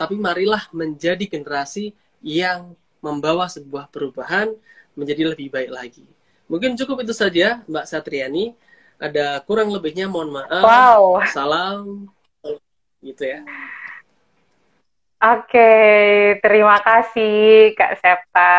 [0.00, 1.92] tapi marilah menjadi generasi
[2.24, 4.50] yang membawa sebuah perubahan
[4.98, 6.04] menjadi lebih baik lagi.
[6.50, 8.56] Mungkin cukup itu saja, Mbak Satriani.
[8.98, 10.64] Ada kurang lebihnya, mohon maaf.
[10.64, 11.22] Wow.
[11.30, 12.10] Salam,
[12.98, 13.46] gitu ya.
[15.18, 15.70] Oke,
[16.42, 18.54] terima kasih Kak Septa.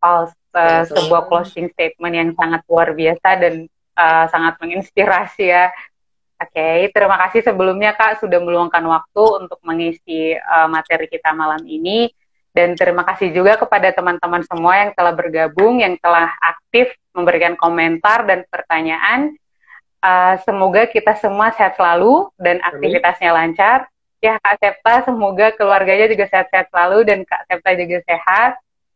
[0.00, 3.54] Oh, uh, sebuah closing statement yang sangat luar biasa dan
[3.96, 5.68] uh, sangat menginspirasi ya.
[6.38, 11.66] Oke, okay, terima kasih sebelumnya Kak sudah meluangkan waktu untuk mengisi uh, materi kita malam
[11.66, 12.14] ini
[12.54, 18.22] dan terima kasih juga kepada teman-teman semua yang telah bergabung, yang telah aktif memberikan komentar
[18.22, 19.34] dan pertanyaan.
[19.98, 23.90] Uh, semoga kita semua sehat selalu dan aktivitasnya lancar.
[24.22, 28.52] Ya Kak Septa, semoga keluarganya juga sehat-sehat selalu dan Kak Septa juga sehat,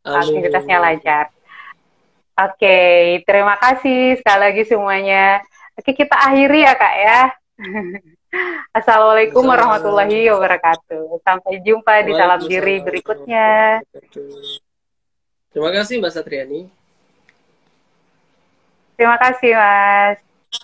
[0.06, 0.18] Amin.
[0.18, 1.24] aktivitasnya lancar.
[2.38, 5.42] Oke, okay, terima kasih sekali lagi semuanya.
[5.72, 7.20] Oke, kita akhiri ya Kak ya.
[8.78, 11.20] Assalamualaikum warahmatullahi wabarakatuh.
[11.20, 13.80] Sampai jumpa di salam diri berikutnya.
[15.52, 16.60] Terima kasih Mbak Satriani.
[18.96, 20.31] Terima kasih Mas.